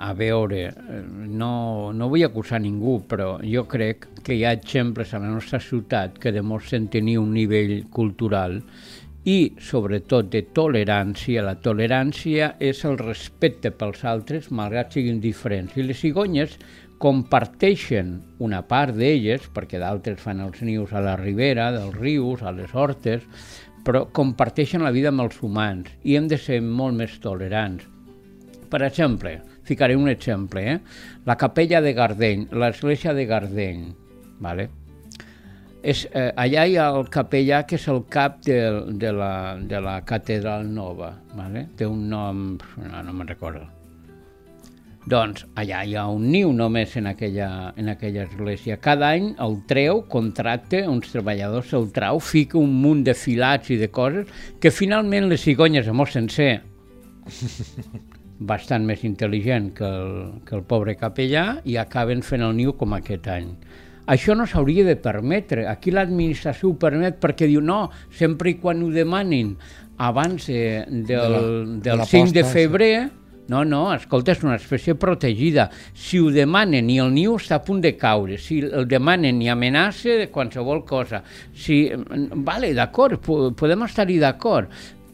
a 0.00 0.14
veure, 0.16 0.62
no, 1.28 1.92
no 1.92 2.08
vull 2.08 2.24
acusar 2.24 2.62
ningú, 2.64 3.02
però 3.04 3.34
jo 3.44 3.66
crec 3.68 4.06
que 4.24 4.32
hi 4.38 4.46
ha 4.48 4.54
exemples 4.56 5.12
a 5.12 5.20
la 5.20 5.28
nostra 5.28 5.60
ciutat 5.60 6.16
que 6.22 6.32
demostren 6.32 6.88
tenir 6.88 7.18
un 7.20 7.34
nivell 7.36 7.82
cultural 7.92 8.62
i 9.28 9.52
sobretot 9.60 10.32
de 10.32 10.46
tolerància. 10.56 11.44
La 11.44 11.58
tolerància 11.60 12.54
és 12.64 12.80
el 12.88 12.96
respecte 12.96 13.74
pels 13.76 14.06
altres, 14.08 14.48
malgrat 14.48 14.96
siguin 14.96 15.20
diferents. 15.20 15.76
I 15.76 15.84
les 15.84 16.00
cigonyes 16.00 16.56
comparteixen 17.00 18.18
una 18.44 18.60
part 18.68 18.92
d'elles, 18.96 19.46
perquè 19.54 19.80
d'altres 19.80 20.20
fan 20.20 20.42
els 20.44 20.60
nius 20.60 20.92
a 20.92 21.00
la 21.00 21.16
ribera, 21.16 21.70
dels 21.72 21.96
rius, 21.96 22.42
a 22.44 22.52
les 22.52 22.74
hortes, 22.76 23.24
però 23.86 24.04
comparteixen 24.12 24.84
la 24.84 24.92
vida 24.92 25.08
amb 25.08 25.24
els 25.24 25.38
humans 25.40 25.88
i 26.04 26.18
hem 26.18 26.28
de 26.28 26.36
ser 26.36 26.60
molt 26.60 26.98
més 26.98 27.16
tolerants. 27.24 27.86
Per 28.70 28.82
exemple, 28.84 29.38
ficaré 29.64 29.96
un 29.96 30.12
exemple, 30.12 30.66
eh? 30.74 30.76
la 31.26 31.38
capella 31.40 31.80
de 31.80 31.94
Gardeny, 31.96 32.46
l'església 32.52 33.16
de 33.16 33.26
Gardeny, 33.26 33.88
vale? 34.38 34.68
és, 35.80 36.04
eh, 36.12 36.28
allà 36.36 36.66
hi 36.68 36.76
ha 36.76 36.90
el 36.92 37.08
capellà 37.08 37.62
que 37.64 37.78
és 37.80 37.88
el 37.88 38.02
cap 38.12 38.42
de, 38.44 38.60
de, 39.00 39.12
la, 39.16 39.56
de 39.56 39.80
la 39.80 40.00
catedral 40.04 40.68
nova, 40.68 41.14
vale? 41.32 41.70
té 41.76 41.88
un 41.88 42.08
nom, 42.12 42.58
no, 42.76 43.02
no 43.02 43.12
me'n 43.16 43.32
recordo. 43.32 43.79
Doncs 45.08 45.46
allà 45.56 45.80
hi 45.88 45.94
ha 45.96 46.02
un 46.12 46.26
niu 46.30 46.50
només 46.52 46.92
en 47.00 47.06
aquella, 47.08 47.72
en 47.80 47.88
aquella 47.88 48.26
església. 48.26 48.76
Cada 48.84 49.08
any 49.16 49.30
el 49.40 49.56
treu, 49.66 50.02
contracte 50.12 50.82
uns 50.88 51.08
treballadors, 51.12 51.72
el 51.72 51.88
trau, 51.96 52.20
fica 52.20 52.58
un 52.60 52.74
munt 52.82 53.00
de 53.06 53.14
filats 53.16 53.70
i 53.72 53.78
de 53.80 53.88
coses 53.88 54.28
que 54.60 54.70
finalment 54.70 55.30
les 55.32 55.40
cigonyes, 55.40 55.88
a 55.88 55.94
molt 55.96 56.12
sencer, 56.12 56.60
bastant 58.40 58.84
més 58.88 59.02
intel·ligent 59.04 59.70
que 59.76 59.84
el, 59.88 60.12
que 60.48 60.56
el 60.58 60.62
pobre 60.68 60.94
capellà, 61.00 61.60
i 61.68 61.76
acaben 61.80 62.22
fent 62.24 62.44
el 62.46 62.54
niu 62.56 62.72
com 62.76 62.94
aquest 62.96 63.28
any. 63.32 63.50
Això 64.10 64.34
no 64.34 64.46
s'hauria 64.48 64.82
de 64.86 64.96
permetre. 64.98 65.66
Aquí 65.70 65.92
l'administració 65.94 66.70
ho 66.72 66.76
permet 66.80 67.20
perquè 67.22 67.46
diu 67.46 67.60
no, 67.62 67.84
sempre 68.16 68.50
i 68.50 68.56
quan 68.58 68.80
ho 68.82 68.88
demanin 68.90 69.52
abans 70.00 70.48
eh, 70.48 70.84
del, 70.88 71.04
De 71.04 71.16
la- 71.16 71.40
del 71.40 71.80
de 71.84 71.96
la 72.00 72.06
5 72.08 72.32
de 72.34 72.44
febrer, 72.44 72.94
no, 73.50 73.64
no, 73.66 73.82
escolta, 73.96 74.32
és 74.36 74.42
una 74.46 74.54
espècie 74.60 74.94
protegida. 74.94 75.68
Si 75.92 76.20
ho 76.22 76.30
demanen 76.30 76.88
i 76.94 77.00
el 77.02 77.10
niu 77.14 77.34
està 77.40 77.58
a 77.58 77.64
punt 77.66 77.82
de 77.82 77.96
caure, 77.98 78.38
si 78.38 78.60
el 78.62 78.86
demanen 78.88 79.42
i 79.42 79.50
amenaça 79.50 80.16
de 80.22 80.28
qualsevol 80.30 80.84
cosa, 80.86 81.24
si... 81.52 81.82
Vale, 82.46 82.70
d'acord, 82.78 83.18
po- 83.26 83.50
podem 83.58 83.82
estar-hi 83.88 84.20
d'acord, 84.22 84.70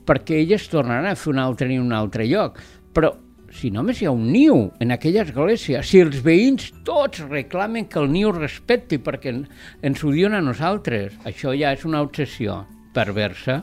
perquè 0.06 0.42
elles 0.44 0.68
tornaran 0.70 1.08
a 1.10 1.16
fer 1.18 1.32
un 1.32 1.40
altre 1.42 1.66
ni 1.70 1.78
un 1.80 1.90
altre 1.96 2.26
lloc, 2.28 2.60
però 2.94 3.14
si 3.56 3.70
només 3.72 4.02
hi 4.02 4.06
ha 4.06 4.12
un 4.12 4.26
niu 4.28 4.58
en 4.84 4.92
aquella 4.92 5.22
església, 5.24 5.80
si 5.82 6.02
els 6.04 6.18
veïns 6.22 6.68
tots 6.84 7.22
reclamen 7.30 7.86
que 7.88 7.98
el 8.02 8.10
niu 8.12 8.28
es 8.34 8.36
respecti 8.42 8.98
perquè 9.00 9.32
en- 9.32 9.46
ens 9.82 10.04
ho 10.04 10.12
diuen 10.12 10.36
a 10.36 10.42
nosaltres, 10.44 11.16
això 11.24 11.54
ja 11.56 11.72
és 11.72 11.86
una 11.88 12.02
obsessió 12.04 12.66
perversa 12.92 13.62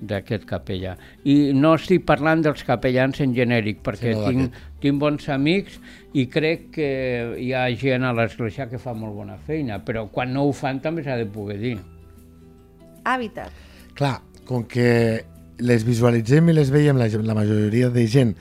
d'aquest 0.00 0.44
capellà. 0.48 0.94
I 1.24 1.52
no 1.56 1.74
estic 1.76 2.04
parlant 2.08 2.42
dels 2.44 2.64
capellans 2.66 3.20
en 3.24 3.34
genèric, 3.36 3.82
perquè 3.86 4.12
Sinó 4.12 4.26
tinc, 4.28 4.42
d'aquest. 4.50 4.80
tinc 4.84 5.00
bons 5.00 5.28
amics 5.32 5.78
i 6.14 6.26
crec 6.32 6.68
que 6.76 6.90
hi 7.40 7.52
ha 7.56 7.66
gent 7.76 8.04
a 8.04 8.12
l'església 8.16 8.68
que 8.70 8.80
fa 8.82 8.94
molt 8.96 9.16
bona 9.16 9.38
feina, 9.46 9.80
però 9.84 10.06
quan 10.12 10.34
no 10.34 10.46
ho 10.46 10.52
fan 10.56 10.82
també 10.84 11.04
s'ha 11.06 11.16
de 11.20 11.28
poder 11.30 11.58
dir. 11.62 11.76
Hàbitat. 13.06 13.64
Clar, 13.96 14.18
com 14.44 14.66
que 14.68 15.24
les 15.58 15.86
visualitzem 15.86 16.50
i 16.50 16.56
les 16.56 16.70
veiem 16.70 16.98
la, 17.00 17.08
la 17.08 17.36
majoria 17.36 17.88
de 17.90 18.04
gent 18.10 18.34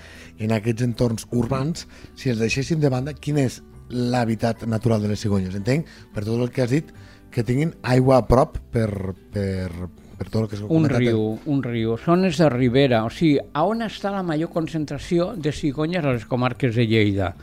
en 0.44 0.52
aquests 0.52 0.84
entorns 0.84 1.28
urbans, 1.32 1.88
si 2.20 2.32
els 2.32 2.42
deixéssim 2.44 2.82
de 2.82 2.92
banda, 2.92 3.16
quin 3.16 3.40
és 3.40 3.62
l'hàbitat 3.90 4.66
natural 4.68 5.04
de 5.04 5.14
les 5.14 5.22
cigonyes? 5.22 5.56
Entenc, 5.56 5.88
per 6.14 6.26
tot 6.26 6.42
el 6.42 6.52
que 6.52 6.66
has 6.66 6.74
dit, 6.74 6.92
que 7.32 7.44
tinguin 7.44 7.74
aigua 7.84 8.20
a 8.20 8.26
prop 8.28 8.58
per, 8.72 8.90
per, 9.32 9.70
per 10.18 10.30
tot 10.30 10.44
el 10.44 10.50
que 10.50 10.60
Un 10.64 10.68
comentat. 10.68 11.00
riu, 11.00 11.40
un 11.46 11.62
riu. 11.64 11.98
Zones 11.98 12.38
de 12.38 12.50
ribera, 12.50 13.04
o 13.06 13.12
sigui, 13.12 13.38
a 13.40 13.64
on 13.68 13.84
està 13.86 14.12
la 14.14 14.24
major 14.24 14.50
concentració 14.54 15.34
de 15.36 15.52
cigonyes 15.52 16.04
a 16.04 16.16
les 16.16 16.26
comarques 16.26 16.76
de 16.76 16.88
Lleida? 16.88 17.34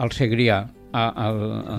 Al 0.00 0.10
Segrià, 0.16 0.62
a, 0.92 1.04
al, 1.26 1.42
a, 1.68 1.76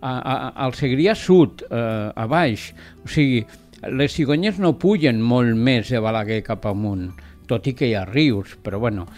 a, 0.00 0.12
a, 0.12 0.36
al 0.64 0.74
Segrià 0.78 1.14
sud, 1.18 1.64
eh, 1.68 2.12
a 2.14 2.26
baix. 2.26 2.70
O 3.04 3.08
sigui, 3.10 3.42
les 3.90 4.14
cigonyes 4.14 4.60
no 4.62 4.76
pugen 4.78 5.20
molt 5.20 5.56
més 5.58 5.90
de 5.90 6.00
Balaguer 6.00 6.42
cap 6.46 6.66
amunt, 6.70 7.10
tot 7.50 7.66
i 7.66 7.74
que 7.74 7.90
hi 7.90 7.96
ha 7.98 8.06
rius, 8.06 8.56
però 8.62 8.78
bueno. 8.78 9.08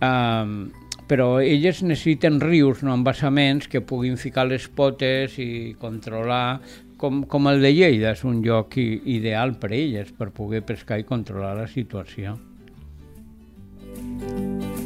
Um, 0.00 0.72
però 1.06 1.38
elles 1.44 1.82
necessiten 1.84 2.40
rius, 2.40 2.80
no 2.82 2.94
embassaments, 2.96 3.68
que 3.68 3.82
puguin 3.84 4.16
ficar 4.16 4.46
les 4.48 4.66
potes 4.72 5.36
i 5.38 5.76
controlar, 5.80 6.60
com, 7.04 7.22
com 7.28 7.50
el 7.50 7.60
de 7.60 7.70
Lleida, 7.74 8.14
és 8.14 8.24
un 8.24 8.40
lloc 8.44 8.78
i, 8.80 8.86
ideal 9.12 9.58
per 9.60 9.74
elles, 9.76 10.08
per 10.16 10.30
poder 10.32 10.62
pescar 10.64 10.96
i 11.02 11.04
controlar 11.04 11.52
la 11.58 11.68
situació. 11.68 12.38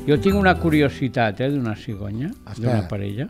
Jo 0.08 0.16
tinc 0.24 0.34
una 0.34 0.56
curiositat 0.58 1.44
eh, 1.44 1.50
d'una 1.52 1.76
cigonya, 1.78 2.32
d'una 2.56 2.80
parella. 2.90 3.28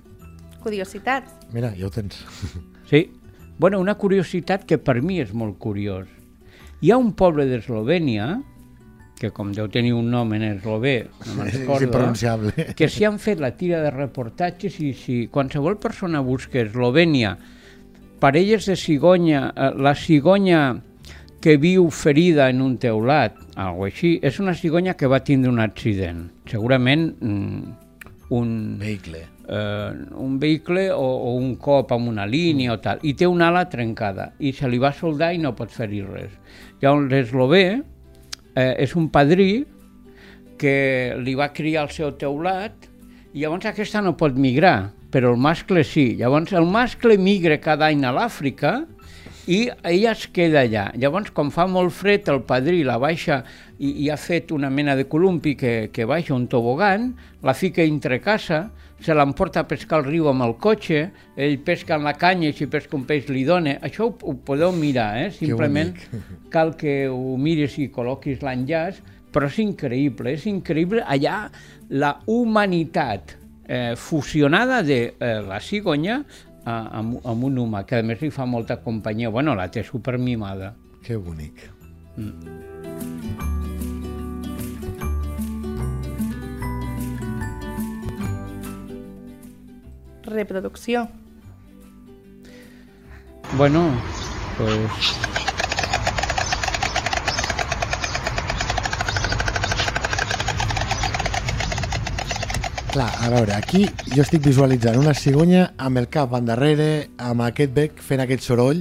Curiositats. 0.63 1.51
Mira, 1.53 1.75
ja 1.77 1.89
ho 1.89 1.95
tens. 1.95 2.25
Sí. 2.89 3.03
Bueno, 3.61 3.83
una 3.83 3.99
curiositat 4.01 4.63
que 4.65 4.79
per 4.81 5.03
mi 5.05 5.19
és 5.21 5.35
molt 5.37 5.59
curiós. 5.61 6.07
Hi 6.81 6.89
ha 6.89 6.97
un 6.97 7.11
poble 7.13 7.45
d'Eslovènia, 7.45 8.39
que 9.21 9.29
com 9.37 9.51
deu 9.53 9.69
tenir 9.69 9.93
un 9.93 10.09
nom 10.09 10.33
en 10.33 10.47
eslové, 10.47 10.95
no 11.27 11.35
me'n 11.37 11.51
recordo, 11.59 11.91
impronunciable. 11.91 12.71
que 12.79 12.89
s'hi 12.89 13.05
han 13.05 13.19
fet 13.21 13.43
la 13.45 13.51
tira 13.61 13.83
de 13.85 13.93
reportatges 13.93 14.81
i 14.81 14.95
si 14.97 15.19
qualsevol 15.29 15.77
persona 15.77 16.25
busca 16.25 16.63
Eslovènia, 16.63 17.35
parelles 18.21 18.67
de 18.67 18.77
cigonya, 18.77 19.53
eh, 19.55 19.73
la 19.77 19.95
cigonya 19.95 20.83
que 21.41 21.57
viu 21.57 21.89
ferida 21.91 22.49
en 22.51 22.61
un 22.63 22.77
teulat, 22.83 23.37
algo 23.57 23.87
així, 23.87 24.19
és 24.23 24.41
una 24.43 24.55
cigonya 24.59 24.97
que 24.99 25.07
va 25.07 25.21
tindre 25.23 25.51
un 25.51 25.61
accident. 25.63 26.25
Segurament 26.51 27.13
mm, 27.21 27.77
un, 28.35 28.51
Vehicle. 28.81 29.23
eh, 29.49 29.93
un 30.19 30.39
vehicle 30.39 30.91
o, 30.93 31.05
o 31.05 31.35
un 31.39 31.55
cop 31.57 31.93
amb 31.95 32.11
una 32.11 32.27
línia 32.27 32.75
o 32.75 32.81
tal, 32.83 32.99
i 33.03 33.15
té 33.15 33.27
una 33.27 33.53
ala 33.53 33.69
trencada, 33.71 34.33
i 34.39 34.53
se 34.53 34.69
li 34.69 34.83
va 34.83 34.93
soldar 34.93 35.33
i 35.35 35.39
no 35.43 35.55
pot 35.55 35.71
fer-hi 35.73 36.03
res. 36.03 36.35
Llavors 36.83 37.09
l'eslové 37.13 37.65
eh, 37.79 38.75
és 38.83 38.95
un 38.99 39.09
padrí 39.15 39.65
que 40.59 41.15
li 41.23 41.39
va 41.39 41.53
criar 41.55 41.87
el 41.87 41.95
seu 41.95 42.13
teulat 42.19 42.89
i 43.33 43.45
llavors 43.45 43.69
aquesta 43.71 44.03
no 44.03 44.17
pot 44.19 44.35
migrar, 44.35 44.91
però 45.11 45.33
el 45.33 45.41
mascle 45.41 45.85
sí. 45.85 46.15
Llavors 46.19 46.53
el 46.57 46.69
mascle 46.69 47.19
migra 47.19 47.59
cada 47.61 47.89
any 47.89 48.05
a 48.05 48.13
l'Àfrica 48.15 48.83
i 49.49 49.63
ella 49.89 50.13
es 50.13 50.27
queda 50.29 50.67
allà. 50.67 50.89
Llavors, 51.01 51.31
quan 51.33 51.49
fa 51.55 51.65
molt 51.71 51.95
fred, 51.97 52.29
el 52.29 52.43
padrí 52.49 52.83
la 52.85 52.99
baixa 53.01 53.41
i, 53.79 54.05
i 54.05 54.11
ha 54.13 54.19
fet 54.21 54.53
una 54.53 54.69
mena 54.69 54.97
de 54.99 55.07
columpi 55.09 55.55
que, 55.57 55.73
que 55.93 56.05
baixa 56.05 56.37
un 56.37 56.45
tobogan, 56.53 57.15
la 57.43 57.57
fica 57.57 57.81
entre 57.81 58.21
casa, 58.21 58.67
se 59.01 59.15
l'emporta 59.15 59.63
a 59.63 59.69
pescar 59.71 60.01
al 60.01 60.09
riu 60.09 60.29
amb 60.29 60.45
el 60.45 60.57
cotxe, 60.61 61.05
ell 61.39 61.57
pesca 61.65 61.97
amb 61.97 62.09
la 62.11 62.17
canya 62.19 62.51
i 62.51 62.57
si 62.59 62.67
pesca 62.69 62.99
un 62.99 63.07
peix 63.09 63.31
li 63.33 63.47
dona. 63.49 63.79
Això 63.87 64.11
ho, 64.11 64.15
ho 64.21 64.37
podeu 64.45 64.75
mirar, 64.77 65.15
eh? 65.23 65.31
simplement 65.33 65.95
cal 66.55 66.75
que 66.77 67.01
ho 67.09 67.39
mires 67.41 67.79
i 67.81 67.89
col·loquis 67.95 68.45
l'enllaç, 68.45 69.01
però 69.33 69.49
és 69.49 69.61
increïble, 69.65 70.37
és 70.37 70.45
increïble 70.51 71.05
allà 71.09 71.47
la 71.89 72.19
humanitat 72.29 73.39
eh, 73.69 73.95
fusionada 73.97 74.83
de 74.83 75.15
eh, 75.21 75.43
la 75.47 75.61
cigonya 75.61 76.25
a, 76.65 76.99
amb, 76.99 77.21
amb 77.25 77.45
un 77.45 77.59
humà, 77.63 77.85
que 77.87 78.01
a 78.01 78.03
més 78.03 78.21
li 78.25 78.33
fa 78.35 78.49
molta 78.49 78.81
companyia. 78.83 79.31
Bueno, 79.31 79.55
la 79.55 79.69
té 79.71 79.85
supermimada. 79.85 80.75
Que 81.05 81.17
bonic. 81.17 81.69
Reproducció. 90.29 91.09
Bueno, 93.57 93.91
pues... 94.59 95.38
Clar, 102.89 103.11
a 103.21 103.29
veure, 103.29 103.53
aquí 103.53 103.83
jo 104.15 104.23
estic 104.25 104.41
visualitzant 104.47 104.97
una 104.97 105.13
cigonya 105.13 105.67
amb 105.85 106.01
el 106.01 106.07
cap 106.09 106.33
endarrere, 106.39 107.11
amb 107.21 107.45
aquest 107.45 107.75
bec 107.77 108.01
fent 108.01 108.23
aquest 108.25 108.47
soroll 108.47 108.81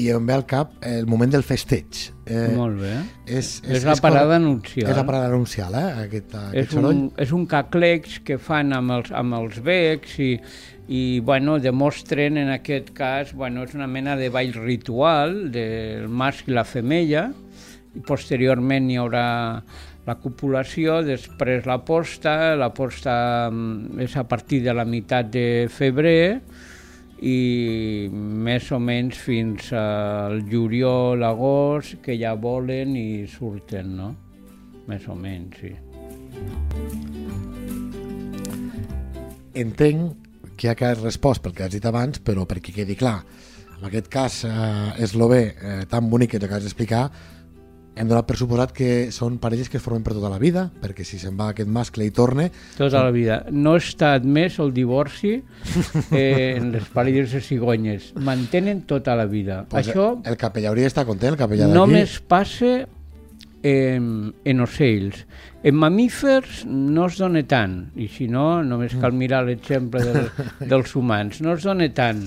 i 0.00 0.06
em 0.08 0.24
ve 0.24 0.32
al 0.32 0.46
cap 0.48 0.72
el 0.88 1.04
moment 1.10 1.34
del 1.34 1.44
festeig. 1.44 2.00
Eh, 2.24 2.54
Molt 2.56 2.80
bé. 2.80 2.94
És, 3.26 3.58
és, 3.60 3.82
és 3.82 3.84
la 3.84 3.98
parada 4.00 4.38
anuncial. 4.40 4.88
És 4.88 4.96
la 4.96 5.04
parada 5.04 5.28
anuncial, 5.28 5.76
eh? 5.76 5.84
Aquest, 6.06 6.32
aquest 6.32 6.62
és 6.62 6.72
soroll. 6.72 6.94
Un, 6.94 7.04
és 7.20 7.36
un 7.36 7.44
caclex 7.50 8.22
que 8.24 8.40
fan 8.40 8.72
amb 8.72 8.96
els, 8.96 9.12
amb 9.20 9.36
els 9.42 9.60
becs 9.68 10.16
i, 10.24 10.32
i 10.88 11.04
bueno, 11.20 11.58
demostren 11.60 12.40
en 12.40 12.54
aquest 12.56 12.88
cas, 12.96 13.36
bueno, 13.36 13.68
és 13.68 13.76
una 13.76 13.90
mena 13.90 14.16
de 14.16 14.32
ball 14.32 14.56
ritual 14.62 15.42
del 15.52 16.08
mascle 16.08 16.54
i 16.54 16.56
la 16.56 16.64
femella 16.64 17.28
i 17.92 18.00
posteriorment 18.08 18.88
hi 18.88 18.96
haurà 18.96 19.26
la 20.06 20.16
copulació, 20.18 21.00
després 21.06 21.66
la 21.68 21.78
posta, 21.86 22.54
la 22.58 22.72
posta 22.74 23.14
mm, 23.50 24.00
és 24.02 24.16
a 24.18 24.24
partir 24.26 24.62
de 24.64 24.74
la 24.74 24.84
meitat 24.88 25.30
de 25.30 25.46
febrer 25.70 26.40
i 27.22 28.08
més 28.10 28.66
o 28.74 28.80
menys 28.82 29.20
fins 29.22 29.70
al 29.78 30.42
juliol, 30.50 31.22
agost, 31.22 32.00
que 32.02 32.16
ja 32.18 32.34
volen 32.34 32.96
i 32.98 33.28
surten, 33.30 33.94
no? 33.94 34.10
Més 34.90 35.06
o 35.06 35.14
menys, 35.14 35.60
sí. 35.62 35.70
Entenc 39.62 40.28
que 40.56 40.66
ja 40.66 40.74
que 40.74 40.88
has 40.90 41.00
respost 41.02 41.44
pel 41.44 41.54
que 41.54 41.68
has 41.68 41.74
dit 41.74 41.86
abans, 41.86 42.18
però 42.18 42.42
perquè 42.48 42.74
quedi 42.74 42.98
clar, 42.98 43.20
en 43.78 43.86
aquest 43.86 44.10
cas 44.10 44.40
eh, 44.46 45.06
l'OB 45.14 45.32
eh, 45.38 45.78
tan 45.90 46.10
bonic 46.10 46.34
que 46.34 46.40
ens 46.40 46.48
acabes 46.48 46.66
d'explicar, 46.66 47.04
hem 47.94 48.08
donat 48.08 48.26
per 48.28 48.36
suposat 48.40 48.72
que 48.76 48.88
són 49.12 49.36
parelles 49.42 49.68
que 49.68 49.76
es 49.78 49.84
formen 49.84 50.04
per 50.04 50.14
tota 50.16 50.30
la 50.32 50.40
vida, 50.40 50.64
perquè 50.82 51.04
si 51.04 51.18
se'n 51.20 51.36
va 51.38 51.50
aquest 51.52 51.68
mascle 51.68 52.06
i 52.08 52.14
torne... 52.14 52.48
Tota 52.78 53.02
la 53.04 53.12
vida. 53.12 53.42
No 53.52 53.76
està 53.76 54.14
admès 54.16 54.58
el 54.62 54.72
divorci 54.76 55.34
eh, 56.10 56.56
en 56.56 56.72
les 56.72 56.88
parelles 56.94 57.34
de 57.36 57.42
cigonyes. 57.44 58.12
Mantenen 58.16 58.84
tota 58.88 59.16
la 59.18 59.28
vida. 59.28 59.62
Pues 59.68 59.92
Això 59.92 60.14
el 60.24 60.40
capellà 60.40 60.72
hauria 60.72 60.88
d'estar 60.88 61.06
content, 61.08 61.34
el 61.34 61.40
capellà 61.40 61.68
d'aquí. 61.68 61.78
només 61.78 62.18
passa 62.24 62.74
en, 63.62 64.06
en 64.44 64.64
ocells. 64.64 65.26
En 65.62 65.76
mamífers 65.78 66.64
no 66.66 67.06
es 67.06 67.18
dona 67.20 67.44
tant, 67.46 67.76
i 67.94 68.08
si 68.10 68.26
no, 68.26 68.62
només 68.66 68.96
cal 68.98 69.14
mirar 69.14 69.44
l'exemple 69.46 70.02
del, 70.02 70.24
dels 70.72 70.96
humans. 70.98 71.38
No 71.44 71.54
es 71.54 71.68
dona 71.68 71.86
tant, 71.94 72.24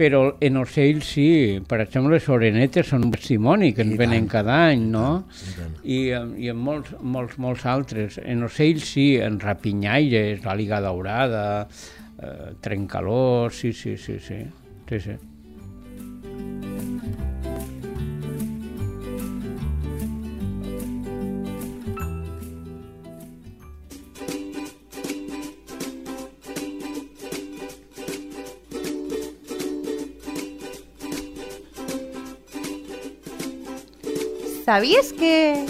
però 0.00 0.22
en 0.40 0.56
ocells 0.56 1.10
sí. 1.14 1.26
Per 1.68 1.78
exemple, 1.84 2.14
les 2.16 2.28
orenetes 2.32 2.88
són 2.88 3.04
un 3.04 3.12
testimoni 3.12 3.74
que 3.76 3.84
ens 3.84 3.92
I 3.94 4.00
venen 4.00 4.24
tant. 4.24 4.32
cada 4.38 4.56
any, 4.72 4.86
no? 4.94 5.06
I 5.28 5.54
tant. 5.58 5.74
I, 5.84 5.98
en- 6.16 6.32
i 6.40 6.48
en 6.48 6.56
molts, 6.56 6.94
molts, 7.02 7.36
molts 7.38 7.66
altres. 7.68 8.16
En 8.24 8.42
ocells 8.48 8.88
sí, 8.94 9.10
en 9.20 9.36
rapinyaires, 9.44 10.40
l'àliga 10.46 10.80
daurada, 10.80 11.44
eh, 12.16 12.54
trencalors, 12.64 13.60
sí, 13.60 13.72
sí, 13.76 13.96
sí, 14.00 14.16
sí. 14.24 14.40
sí, 14.88 15.00
sí. 15.04 15.18
¿Sabías 34.70 35.12
que...? 35.18 35.66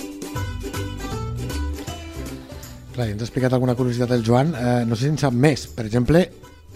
Clar, 2.93 3.07
ens 3.09 3.23
ha 3.23 3.25
explicat 3.25 3.55
alguna 3.57 3.73
curiositat 3.73 4.11
el 4.13 4.21
Joan. 4.27 4.51
Eh, 4.53 4.83
no 4.85 4.93
sé 4.93 5.07
si 5.07 5.09
en 5.09 5.17
sap 5.17 5.33
més. 5.33 5.63
Per 5.73 5.87
exemple, 5.89 6.21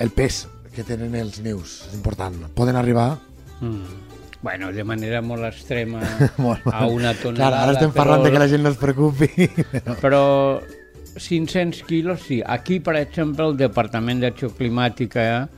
el 0.00 0.08
pes 0.08 0.38
que 0.72 0.86
tenen 0.88 1.12
els 1.20 1.42
nius. 1.44 1.82
És 1.90 1.98
important. 1.98 2.38
Poden 2.56 2.80
arribar... 2.80 3.18
Mm. 3.60 4.00
Bueno, 4.40 4.72
de 4.72 4.86
manera 4.88 5.20
molt 5.20 5.44
extrema 5.50 6.00
Molt, 6.46 6.64
a 6.72 6.86
una 6.88 7.12
Clar, 7.12 7.20
tonelada. 7.26 7.60
ara 7.66 7.76
estem 7.76 7.92
parlant 7.92 8.24
de 8.24 8.32
que 8.32 8.40
la 8.40 8.48
gent 8.48 8.64
no 8.64 8.72
es 8.72 8.80
preocupi. 8.80 9.28
però- 9.84 10.00
Però 10.00 10.24
500 11.20 11.82
quilos, 11.84 12.24
sí. 12.24 12.40
Aquí, 12.40 12.80
per 12.80 12.96
exemple, 13.04 13.50
el 13.52 13.58
Departament 13.60 14.24
d'Acció 14.24 14.48
Climàtica 14.56 15.26
es 15.44 15.50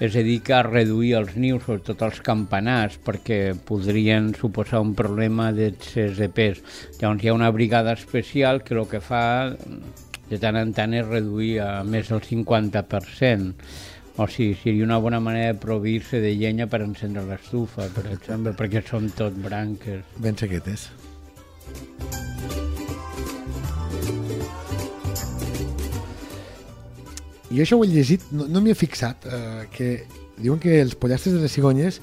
dedica 0.00 0.58
a 0.58 0.66
reduir 0.66 1.14
els 1.16 1.36
nius, 1.40 1.64
sobretot 1.64 2.02
els 2.04 2.20
campanars, 2.24 2.98
perquè 3.04 3.54
podrien 3.68 4.32
suposar 4.36 4.82
un 4.84 4.92
problema 4.98 5.50
d'excés 5.56 6.18
de 6.20 6.28
pes. 6.28 6.60
Llavors 7.00 7.24
hi 7.24 7.32
ha 7.32 7.36
una 7.36 7.50
brigada 7.50 7.96
especial 7.96 8.62
que 8.62 8.76
el 8.76 8.84
que 8.90 9.00
fa 9.00 9.24
de 10.28 10.40
tant 10.42 10.58
en 10.60 10.72
tant 10.76 10.94
és 10.96 11.06
reduir 11.06 11.60
a 11.64 11.70
més 11.84 12.10
del 12.12 12.20
50%. 12.20 13.54
O 14.16 14.26
sigui, 14.32 14.54
seria 14.62 14.84
una 14.84 14.96
bona 14.98 15.20
manera 15.20 15.52
de 15.52 15.60
proveir-se 15.60 16.22
de 16.24 16.32
llenya 16.36 16.68
per 16.72 16.80
encendre 16.84 17.24
l'estufa, 17.28 17.90
per 17.96 18.06
exemple, 18.12 18.56
perquè 18.56 18.84
són 18.84 19.10
tot 19.16 19.36
branques. 19.44 20.04
Ben 20.16 20.40
sequetes. 20.40 20.88
Jo 27.50 27.62
això 27.62 27.78
ho 27.78 27.84
he 27.84 27.90
llegit, 27.92 28.24
no, 28.34 28.48
no 28.50 28.60
m'hi 28.62 28.72
he 28.74 28.78
fixat, 28.78 29.26
eh, 29.26 29.66
que 29.72 29.90
diuen 30.38 30.58
que 30.62 30.80
els 30.82 30.96
pollastres 30.98 31.36
de 31.36 31.44
les 31.44 31.52
cigonyes 31.52 32.00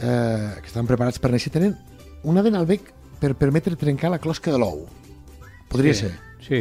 eh, 0.00 0.56
que 0.60 0.66
estan 0.66 0.88
preparats 0.88 1.20
per 1.20 1.30
néixer 1.34 1.52
tenen 1.52 1.76
una 2.24 2.42
dent 2.42 2.56
al 2.56 2.66
bec 2.68 2.88
per 3.20 3.34
permetre 3.36 3.76
trencar 3.76 4.10
la 4.10 4.18
closca 4.18 4.52
de 4.52 4.58
l'ou. 4.60 4.86
Podria 5.70 5.94
sí, 5.94 6.06
ser. 6.08 6.12
Sí, 6.40 6.60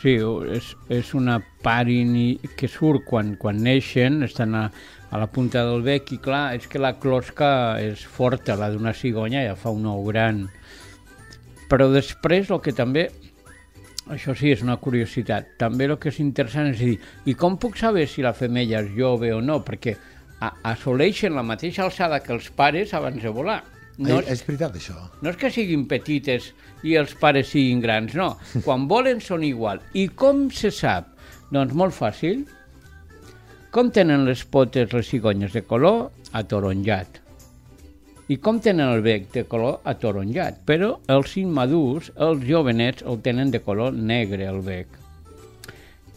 sí, 0.00 0.12
és, 0.54 0.68
és 0.94 1.08
una 1.18 1.40
part 1.62 1.90
ini- 1.90 2.38
que 2.56 2.70
surt 2.70 3.02
quan, 3.04 3.34
quan 3.36 3.58
neixen, 3.60 4.22
estan 4.24 4.54
a, 4.54 4.68
a 5.10 5.18
la 5.18 5.26
punta 5.26 5.64
del 5.66 5.82
bec 5.84 6.12
i 6.14 6.20
clar, 6.22 6.54
és 6.56 6.68
que 6.70 6.78
la 6.80 6.94
closca 7.02 7.50
és 7.82 8.06
forta, 8.06 8.54
la 8.56 8.70
d'una 8.70 8.94
cigonya 8.94 9.42
ja 9.48 9.58
fa 9.58 9.74
un 9.74 9.84
ou 9.90 10.06
gran. 10.06 10.44
Però 11.66 11.90
després 11.90 12.48
el 12.54 12.62
que 12.62 12.72
també, 12.72 13.08
això 14.12 14.34
sí 14.38 14.52
és 14.54 14.62
una 14.62 14.76
curiositat, 14.78 15.54
també 15.58 15.88
el 15.88 15.96
que 15.98 16.10
és 16.12 16.20
interessant 16.22 16.68
és 16.72 16.78
dir, 16.78 16.98
i 17.26 17.34
com 17.34 17.56
puc 17.58 17.76
saber 17.80 18.06
si 18.08 18.22
la 18.22 18.32
femella 18.36 18.82
és 18.84 18.92
jove 18.96 19.32
o 19.34 19.40
no? 19.42 19.60
Perquè 19.66 19.96
a, 20.40 20.52
assoleixen 20.72 21.34
la 21.34 21.42
mateixa 21.46 21.82
alçada 21.86 22.20
que 22.22 22.32
els 22.36 22.50
pares 22.54 22.94
abans 22.94 23.22
de 23.22 23.28
volar. 23.32 23.62
No, 23.98 24.08
No, 24.14 24.20
és 24.20 24.42
veritat, 24.44 24.74
això. 24.76 24.94
no 25.22 25.30
és 25.30 25.36
que 25.40 25.48
siguin 25.50 25.86
petites 25.88 26.50
i 26.84 26.94
els 27.00 27.14
pares 27.16 27.48
siguin 27.48 27.80
grans, 27.80 28.14
no. 28.14 28.36
Quan 28.64 28.86
volen 28.88 29.20
són 29.24 29.42
igual. 29.42 29.80
I 29.94 30.08
com 30.08 30.50
se 30.52 30.70
sap? 30.70 31.14
Doncs 31.50 31.72
molt 31.72 31.94
fàcil. 31.96 32.44
Com 33.72 33.90
tenen 33.90 34.24
les 34.28 34.44
potes 34.44 34.92
les 34.92 35.08
cigonyes 35.08 35.52
de 35.52 35.62
color? 35.64 36.10
Atoronjat. 36.32 37.22
I 38.26 38.40
com 38.42 38.56
tenen 38.58 38.88
el 38.90 39.04
bec 39.06 39.28
de 39.30 39.44
color 39.46 39.84
atoronjat? 39.86 40.58
Però 40.66 40.96
els 41.14 41.36
immadurs, 41.38 42.08
els 42.26 42.42
jovenets, 42.42 43.04
el 43.06 43.20
tenen 43.22 43.52
de 43.54 43.60
color 43.62 43.94
negre, 43.94 44.48
el 44.50 44.64
bec. 44.66 44.96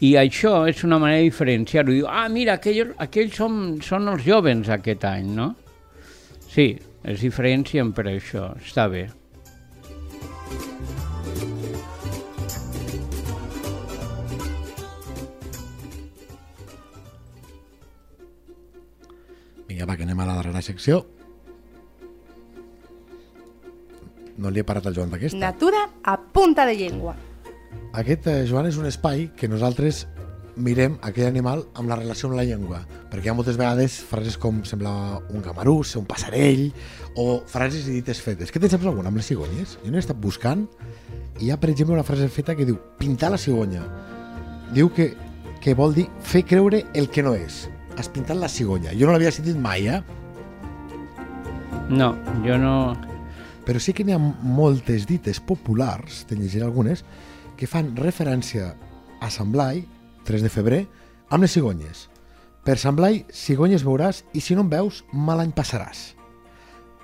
I 0.01 0.15
això 0.17 0.63
és 0.71 0.81
una 0.87 0.97
manera 0.97 1.19
de 1.21 1.27
diferenciar-ho. 1.27 1.93
Diu, 1.93 2.07
ah, 2.09 2.25
mira, 2.33 2.55
aquells, 2.57 2.95
aquells 3.03 3.37
són, 3.37 3.59
són 3.85 4.09
els 4.09 4.25
jovens 4.25 4.71
aquest 4.73 5.05
any, 5.05 5.29
no? 5.37 5.51
Sí, 6.49 6.71
es 7.03 7.21
diferencien 7.21 7.93
per 7.93 8.07
això, 8.09 8.47
està 8.57 8.87
bé. 8.89 9.05
Vinga, 19.69 19.85
va, 19.85 19.93
que 19.93 20.09
anem 20.09 20.25
a 20.25 20.29
la 20.31 20.39
darrera 20.41 20.65
secció. 20.65 21.03
No 24.39 24.51
li 24.51 24.61
he 24.61 24.67
parat 24.67 24.87
al 24.87 24.95
Joan 24.95 25.11
d'aquesta. 25.11 25.37
Natura 25.39 25.83
a 26.03 26.15
punta 26.19 26.65
de 26.65 26.77
llengua. 26.79 27.15
Aquest, 27.99 28.27
eh, 28.27 28.45
Joan, 28.47 28.69
és 28.69 28.77
un 28.79 28.87
espai 28.87 29.29
que 29.35 29.49
nosaltres 29.51 30.05
mirem 30.59 30.97
aquell 31.05 31.27
animal 31.27 31.63
amb 31.79 31.89
la 31.89 31.97
relació 31.99 32.29
amb 32.29 32.37
la 32.37 32.45
llengua, 32.47 32.81
perquè 33.09 33.29
hi 33.29 33.31
ha 33.31 33.35
moltes 33.37 33.57
vegades 33.59 33.95
frases 34.05 34.37
com 34.37 34.61
sembla 34.67 34.91
un 35.31 35.43
camarús, 35.45 35.95
un 35.99 36.05
passarell, 36.09 36.69
o 37.15 37.41
frases 37.47 37.87
i 37.87 37.97
dites 37.99 38.21
fetes. 38.23 38.51
Què 38.51 38.61
tens 38.61 38.75
saps 38.75 38.87
alguna 38.89 39.11
amb 39.11 39.21
les 39.21 39.29
cigonyes? 39.31 39.77
Jo 39.83 39.91
n'he 39.91 40.03
estat 40.03 40.19
buscant 40.19 40.67
i 41.39 41.47
hi 41.47 41.51
ha, 41.51 41.59
per 41.59 41.71
exemple, 41.71 41.95
una 41.95 42.05
frase 42.07 42.27
feta 42.33 42.55
que 42.55 42.67
diu 42.67 42.79
pintar 42.99 43.31
la 43.31 43.39
cigonya. 43.41 43.85
Diu 44.75 44.91
que, 44.93 45.13
que 45.63 45.75
vol 45.75 45.95
dir 45.95 46.09
fer 46.19 46.43
creure 46.47 46.83
el 46.93 47.09
que 47.09 47.23
no 47.25 47.33
és. 47.35 47.67
Has 47.97 48.11
pintat 48.11 48.37
la 48.39 48.51
cigonya. 48.51 48.93
Jo 48.95 49.07
no 49.07 49.15
l'havia 49.15 49.31
sentit 49.35 49.57
mai, 49.59 49.87
eh? 49.87 50.01
No, 51.89 52.13
jo 52.45 52.59
no... 52.61 52.75
però 53.69 53.77
sí 53.77 53.93
que 53.93 54.01
n'hi 54.01 54.15
ha 54.15 54.17
moltes 54.17 55.03
dites 55.05 55.37
populars, 55.45 56.23
te 56.25 56.33
llegiré 56.33 56.65
algunes, 56.65 57.03
que 57.53 57.67
fan 57.69 57.91
referència 57.99 58.71
a 59.21 59.29
Sant 59.29 59.51
Blai, 59.53 59.83
3 60.25 60.41
de 60.41 60.49
febrer, 60.49 60.79
amb 61.29 61.45
les 61.45 61.53
cigonyes. 61.53 62.07
Per 62.65 62.79
Sant 62.81 62.97
Blai, 62.97 63.19
cigonyes 63.29 63.85
veuràs 63.85 64.23
i 64.33 64.41
si 64.41 64.57
no 64.57 64.65
en 64.65 64.73
veus, 64.73 65.03
mal 65.13 65.45
any 65.45 65.53
passaràs. 65.53 66.15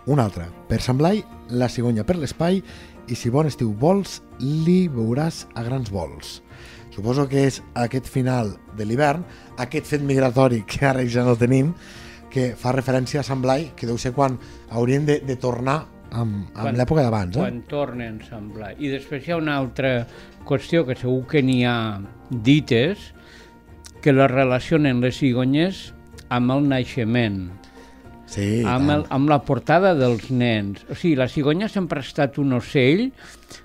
Una 0.10 0.25
altra. 0.25 0.49
Per 0.65 0.82
Sant 0.82 0.97
Blai, 0.97 1.21
la 1.54 1.69
cigonya 1.69 2.01
per 2.01 2.17
l'espai 2.17 2.63
i 3.06 3.13
si 3.13 3.30
bon 3.30 3.45
estiu 3.45 3.69
vols, 3.78 4.23
li 4.41 4.88
veuràs 4.89 5.43
a 5.54 5.62
grans 5.69 5.93
vols. 5.93 6.39
Suposo 6.97 7.30
que 7.30 7.45
és 7.45 7.62
aquest 7.78 8.10
final 8.10 8.56
de 8.73 8.89
l'hivern, 8.89 9.21
aquest 9.62 9.93
fet 9.93 10.01
migratori 10.01 10.63
que 10.65 10.82
ara 10.89 11.06
ja 11.06 11.30
no 11.30 11.38
tenim, 11.38 11.75
que 12.34 12.56
fa 12.58 12.73
referència 12.73 13.21
a 13.21 13.28
Sant 13.30 13.45
Blai, 13.45 13.75
que 13.78 13.86
deu 13.86 14.01
ser 14.01 14.17
quan 14.17 14.41
haurien 14.73 15.06
de, 15.06 15.21
de 15.21 15.38
tornar 15.38 15.84
amb, 16.21 16.47
amb 16.56 16.78
l'època 16.80 17.04
d'abans. 17.06 17.36
Eh? 17.36 17.41
Quan 17.41 17.60
tornen 17.69 18.21
a 18.23 18.30
semblar. 18.30 18.71
I 18.80 18.93
després 18.93 19.25
hi 19.25 19.36
ha 19.36 19.41
una 19.41 19.58
altra 19.60 19.97
qüestió 20.47 20.86
que 20.88 20.97
segur 20.99 21.25
que 21.32 21.43
n'hi 21.45 21.63
ha 21.67 21.78
dites, 22.30 23.12
que 24.01 24.13
la 24.13 24.30
relacionen 24.30 25.01
les 25.01 25.17
cigonyes 25.17 25.88
amb 26.34 26.54
el 26.54 26.67
naixement, 26.69 27.45
Sí, 28.25 28.63
amb, 28.65 28.89
el, 28.89 29.04
amb 29.13 29.30
la 29.30 29.38
portada 29.45 29.93
dels 29.97 30.32
nens. 30.34 30.82
O 30.89 30.95
sigui, 30.97 31.13
la 31.19 31.28
cigonya 31.30 31.69
sempre 31.69 32.01
ha 32.01 32.06
estat 32.06 32.39
un 32.41 32.56
ocell 32.58 33.12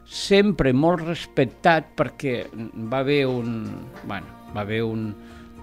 sempre 0.05 0.75
molt 0.77 1.05
respectat 1.07 1.95
perquè 1.99 2.45
va 2.53 3.01
haver 3.01 3.25
un... 3.31 3.65
Bueno, 4.05 4.51
va 4.55 4.65
haver 4.67 4.83
un... 4.85 5.11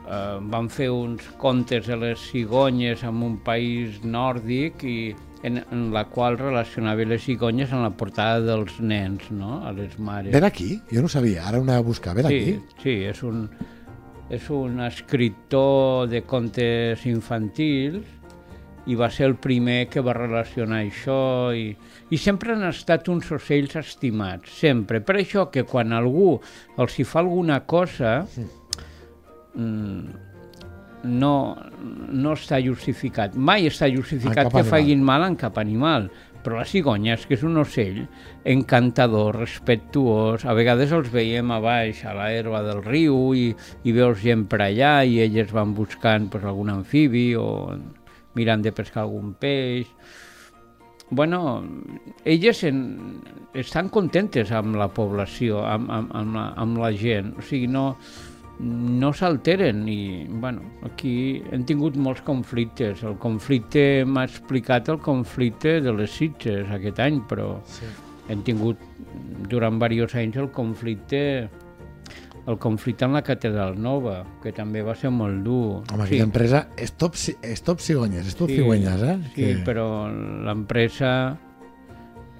Eh, 0.08 0.38
van 0.50 0.70
fer 0.72 0.90
uns 0.94 1.26
contes 1.38 1.88
de 1.88 1.98
les 2.00 2.22
cigonyes 2.32 3.04
en 3.04 3.22
un 3.28 3.38
país 3.46 4.00
nòrdic 4.04 4.86
i 4.88 5.00
en, 5.44 5.62
en 5.72 5.88
la 5.94 6.06
qual 6.10 6.38
relacionava 6.40 7.06
les 7.06 7.24
cigonyes 7.24 7.72
en 7.72 7.84
la 7.84 7.94
portada 7.98 8.42
dels 8.42 8.80
nens, 8.80 9.30
no?, 9.32 9.62
a 9.68 9.74
les 9.76 9.98
mares. 10.00 10.34
Ve 10.34 10.42
d'aquí? 10.44 10.70
Jo 10.92 11.04
no 11.06 11.12
sabia, 11.12 11.48
ara 11.48 11.62
anava 11.62 11.84
a 11.84 11.88
buscar. 11.88 12.16
Ve 12.18 12.26
d'aquí? 12.28 12.58
Sí, 12.58 12.84
sí, 12.84 12.96
és 13.10 13.24
un, 13.28 13.48
és 14.30 14.50
un 14.52 14.82
escriptor 14.86 16.08
de 16.12 16.24
contes 16.28 17.06
infantils 17.08 18.18
i 18.88 18.96
va 18.96 19.10
ser 19.12 19.28
el 19.28 19.36
primer 19.36 19.88
que 19.92 20.02
va 20.04 20.16
relacionar 20.16 20.80
això 20.86 21.52
i, 21.56 21.74
i 22.10 22.20
sempre 22.22 22.54
han 22.56 22.64
estat 22.70 23.10
uns 23.12 23.28
ocells 23.36 23.76
estimats, 23.80 24.54
sempre. 24.62 25.02
Per 25.04 25.18
això 25.20 25.50
que 25.52 25.66
quan 25.68 25.92
algú 25.96 26.38
els 26.80 26.96
hi 26.96 27.06
fa 27.08 27.20
alguna 27.24 27.60
cosa 27.68 28.22
mm, 29.56 30.27
no, 31.04 31.34
no 32.10 32.34
està 32.34 32.60
justificat. 32.64 33.36
Mai 33.36 33.68
està 33.70 33.90
justificat 33.92 34.50
que 34.50 34.62
animal. 34.62 34.72
facin 34.72 35.04
mal 35.06 35.28
en 35.28 35.38
cap 35.40 35.60
animal. 35.62 36.10
Però 36.48 36.62
la 36.62 36.68
cigonya 36.70 37.18
és 37.18 37.26
que 37.28 37.36
és 37.36 37.42
un 37.44 37.58
ocell 37.60 38.06
encantador, 38.48 39.36
respectuós. 39.42 40.46
A 40.48 40.54
vegades 40.56 40.94
els 40.96 41.10
veiem 41.12 41.50
a 41.52 41.58
baix, 41.60 42.06
a 42.08 42.14
l'herba 42.16 42.62
del 42.64 42.80
riu, 42.86 43.34
i, 43.36 43.50
i 43.84 43.96
veus 43.96 44.22
gent 44.22 44.46
per 44.48 44.62
allà 44.64 45.02
i 45.04 45.20
elles 45.26 45.52
van 45.52 45.74
buscant 45.76 46.30
pues, 46.32 46.46
algun 46.48 46.72
amfibi 46.72 47.34
o 47.36 47.76
mirant 48.38 48.64
de 48.64 48.72
pescar 48.72 49.04
algun 49.04 49.34
peix. 49.36 49.92
Bueno, 51.10 51.64
elles 52.24 52.64
en, 52.68 52.80
estan 53.56 53.90
contentes 53.90 54.52
amb 54.52 54.76
la 54.80 54.90
població, 54.92 55.66
amb, 55.68 55.92
amb, 55.92 56.16
amb, 56.16 56.36
la, 56.36 56.48
amb 56.64 56.80
la 56.80 56.92
gent. 56.96 57.34
O 57.40 57.44
sigui, 57.44 57.68
no, 57.72 57.90
no 58.60 59.12
s'alteren 59.14 59.84
i 59.88 60.26
bueno, 60.28 60.64
aquí 60.84 61.44
hem 61.52 61.64
tingut 61.70 61.96
molts 61.96 62.24
conflictes. 62.26 63.04
El 63.06 63.18
conflicte 63.22 64.04
m'ha 64.06 64.24
explicat 64.26 64.90
el 64.90 64.98
conflicte 65.00 65.80
de 65.82 65.94
les 65.94 66.10
Sitges 66.12 66.70
aquest 66.74 67.00
any, 67.00 67.22
però 67.30 67.60
Sí. 67.66 67.86
hem 68.30 68.42
tingut 68.44 68.78
durant 69.50 69.78
diversos 69.80 70.16
anys 70.16 70.38
el 70.38 70.50
conflicte 70.52 71.50
el 72.48 72.56
conflicte 72.58 73.04
amb 73.04 73.14
la 73.14 73.22
Catedral 73.28 73.76
Nova, 73.78 74.22
que 74.42 74.54
també 74.56 74.82
va 74.82 74.94
ser 74.96 75.10
molt 75.12 75.44
dur. 75.44 75.84
Home, 75.92 76.04
aquella 76.06 76.24
empresa 76.24 76.70
és 76.78 76.94
top, 76.96 77.14
és 77.44 77.62
top 77.62 77.82
cigonyes, 77.84 78.26
és 78.26 78.36
top 78.40 78.48
cigonyes, 78.50 79.02
eh? 79.04 79.18
Sí, 79.36 79.36
Que- 79.36 79.64
però 79.66 80.08
l'empresa 80.46 81.38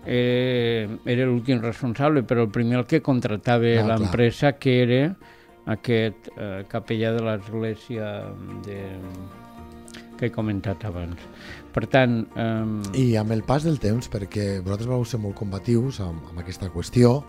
eh, 0.06 0.88
era 1.06 1.26
l'últim 1.26 1.60
responsable, 1.60 2.24
però 2.24 2.44
el 2.46 2.50
primer 2.50 2.78
el 2.80 2.86
que 2.86 3.02
contractava 3.02 3.68
Ah, 3.82 3.88
l'empresa 3.98 4.54
que 4.54 4.82
era 4.84 5.16
aquest 5.68 6.30
eh, 6.36 6.64
capellà 6.72 7.12
de 7.16 7.24
l'església 7.26 8.12
de, 8.66 8.80
que 10.18 10.28
he 10.28 10.34
comentat 10.34 10.86
abans. 10.88 11.22
Per 11.76 11.86
tant, 11.92 12.20
eh, 12.36 13.00
I 13.04 13.08
amb 13.22 13.36
el 13.36 13.44
pas 13.48 13.68
del 13.68 13.80
temps, 13.84 14.10
perquè 14.12 14.58
vosaltres 14.66 14.90
vau 14.90 15.06
ser 15.06 15.22
molt 15.24 15.38
combatius 15.38 16.02
amb, 16.04 16.32
amb 16.32 16.42
aquesta 16.44 16.72
qüestió, 16.74 17.20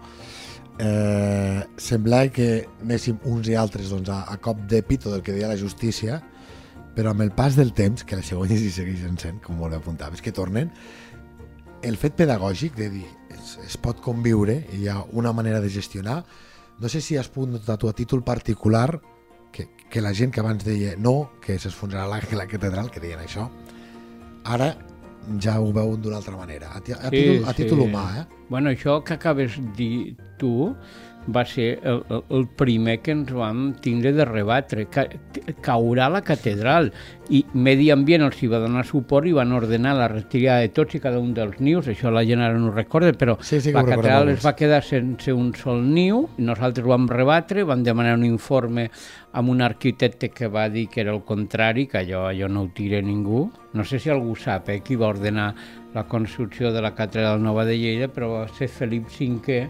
eh, 0.78 1.60
sembla 1.76 2.24
que 2.32 2.66
anéssim 2.82 3.20
uns 3.28 3.50
i 3.50 3.58
altres 3.58 3.92
doncs, 3.92 4.10
a, 4.14 4.24
a 4.30 4.38
cop 4.42 4.64
de 4.70 4.82
pito 4.82 5.12
del 5.12 5.22
que 5.26 5.34
deia 5.36 5.50
la 5.50 5.60
justícia, 5.60 6.22
però 6.96 7.12
amb 7.12 7.22
el 7.22 7.30
pas 7.30 7.54
del 7.54 7.74
temps, 7.76 8.02
que 8.02 8.16
les 8.18 8.26
cigonyes 8.26 8.62
hi 8.62 8.72
segueixen 8.74 9.18
sent, 9.20 9.42
com 9.44 9.58
molt 9.58 9.76
apuntaves, 9.76 10.22
que 10.24 10.34
tornen, 10.34 10.72
el 11.86 11.94
fet 12.00 12.16
pedagògic 12.18 12.74
de 12.74 12.88
dir 12.90 13.06
es, 13.30 13.52
es 13.62 13.76
pot 13.78 14.00
conviure, 14.02 14.64
hi 14.74 14.88
ha 14.90 15.04
una 15.14 15.30
manera 15.32 15.60
de 15.62 15.70
gestionar, 15.70 16.24
no 16.80 16.88
sé 16.88 17.00
si 17.00 17.16
has 17.16 17.28
pogut 17.28 17.50
notar 17.50 17.76
tu 17.78 17.88
a 17.88 17.92
títol 17.92 18.22
particular 18.24 19.00
que, 19.52 19.68
que 19.90 20.00
la 20.00 20.12
gent 20.14 20.32
que 20.34 20.40
abans 20.40 20.64
deia 20.64 20.94
no, 20.96 21.32
que 21.42 21.58
s'esfonsarà 21.58 22.06
la, 22.06 22.20
la 22.36 22.46
catedral, 22.46 22.90
que 22.90 23.00
deien 23.00 23.20
això, 23.24 23.48
ara 24.44 24.74
ja 25.42 25.58
ho 25.60 25.72
veuen 25.72 26.00
d'una 26.00 26.16
altra 26.20 26.36
manera, 26.36 26.70
a, 26.72 26.78
a, 26.78 27.10
Sí, 27.10 27.16
títol, 27.16 27.42
a 27.44 27.52
sí. 27.52 27.62
títol 27.62 27.82
humà, 27.84 28.04
eh? 28.20 28.26
Bueno, 28.48 28.70
això 28.70 29.02
que 29.04 29.14
acabes 29.18 29.58
de 29.58 29.72
dir 29.76 30.16
tu 30.38 30.74
va 31.34 31.44
ser 31.44 31.78
el, 31.84 32.02
el, 32.30 32.46
primer 32.56 32.98
que 33.04 33.12
ens 33.12 33.30
vam 33.34 33.72
tindre 33.84 34.12
de 34.16 34.24
rebatre. 34.24 34.86
Ca, 34.92 35.04
caurà 35.64 36.08
la 36.12 36.22
catedral 36.24 36.90
i 37.28 37.42
Medi 37.52 37.90
Ambient 37.92 38.24
els 38.24 38.38
hi 38.40 38.48
va 38.48 38.60
donar 38.62 38.86
suport 38.88 39.28
i 39.28 39.34
van 39.36 39.52
ordenar 39.52 39.94
la 39.98 40.08
retirada 40.08 40.64
de 40.64 40.72
tots 40.72 40.96
i 40.96 41.02
cada 41.04 41.20
un 41.20 41.34
dels 41.36 41.58
nius. 41.60 41.90
Això 41.92 42.12
la 42.14 42.24
gent 42.28 42.42
ara 42.44 42.56
no 42.58 42.70
ho 42.70 42.74
recorda, 42.74 43.12
però 43.12 43.36
Sí, 43.44 43.60
sí 43.60 43.72
la 43.74 43.84
catedral 43.84 44.32
es 44.32 44.44
va 44.44 44.54
quedar 44.56 44.80
sense 44.84 45.32
un 45.34 45.52
sol 45.58 45.82
niu. 45.84 46.24
Nosaltres 46.38 46.86
ho 46.86 46.94
vam 46.94 47.08
rebatre, 47.10 47.66
vam 47.68 47.84
demanar 47.84 48.16
un 48.16 48.24
informe 48.28 48.88
amb 49.38 49.52
un 49.52 49.60
arquitecte 49.62 50.30
que 50.32 50.48
va 50.48 50.68
dir 50.72 50.86
que 50.88 51.02
era 51.02 51.12
el 51.12 51.20
contrari, 51.28 51.86
que 51.86 52.00
allò, 52.00 52.24
allò 52.30 52.48
no 52.48 52.64
ho 52.64 52.70
tira 52.74 53.02
ningú. 53.04 53.44
No 53.76 53.84
sé 53.84 54.00
si 54.00 54.08
algú 54.10 54.32
sap 54.36 54.70
eh, 54.72 54.80
qui 54.80 54.96
va 54.96 55.12
ordenar 55.12 55.52
la 55.94 56.06
construcció 56.08 56.72
de 56.72 56.80
la 56.80 56.94
catedral 56.96 57.42
nova 57.42 57.66
de 57.68 57.76
Lleida, 57.76 58.08
però 58.08 58.32
va 58.32 58.48
ser 58.56 58.68
Felip 58.72 59.12
V 59.12 59.60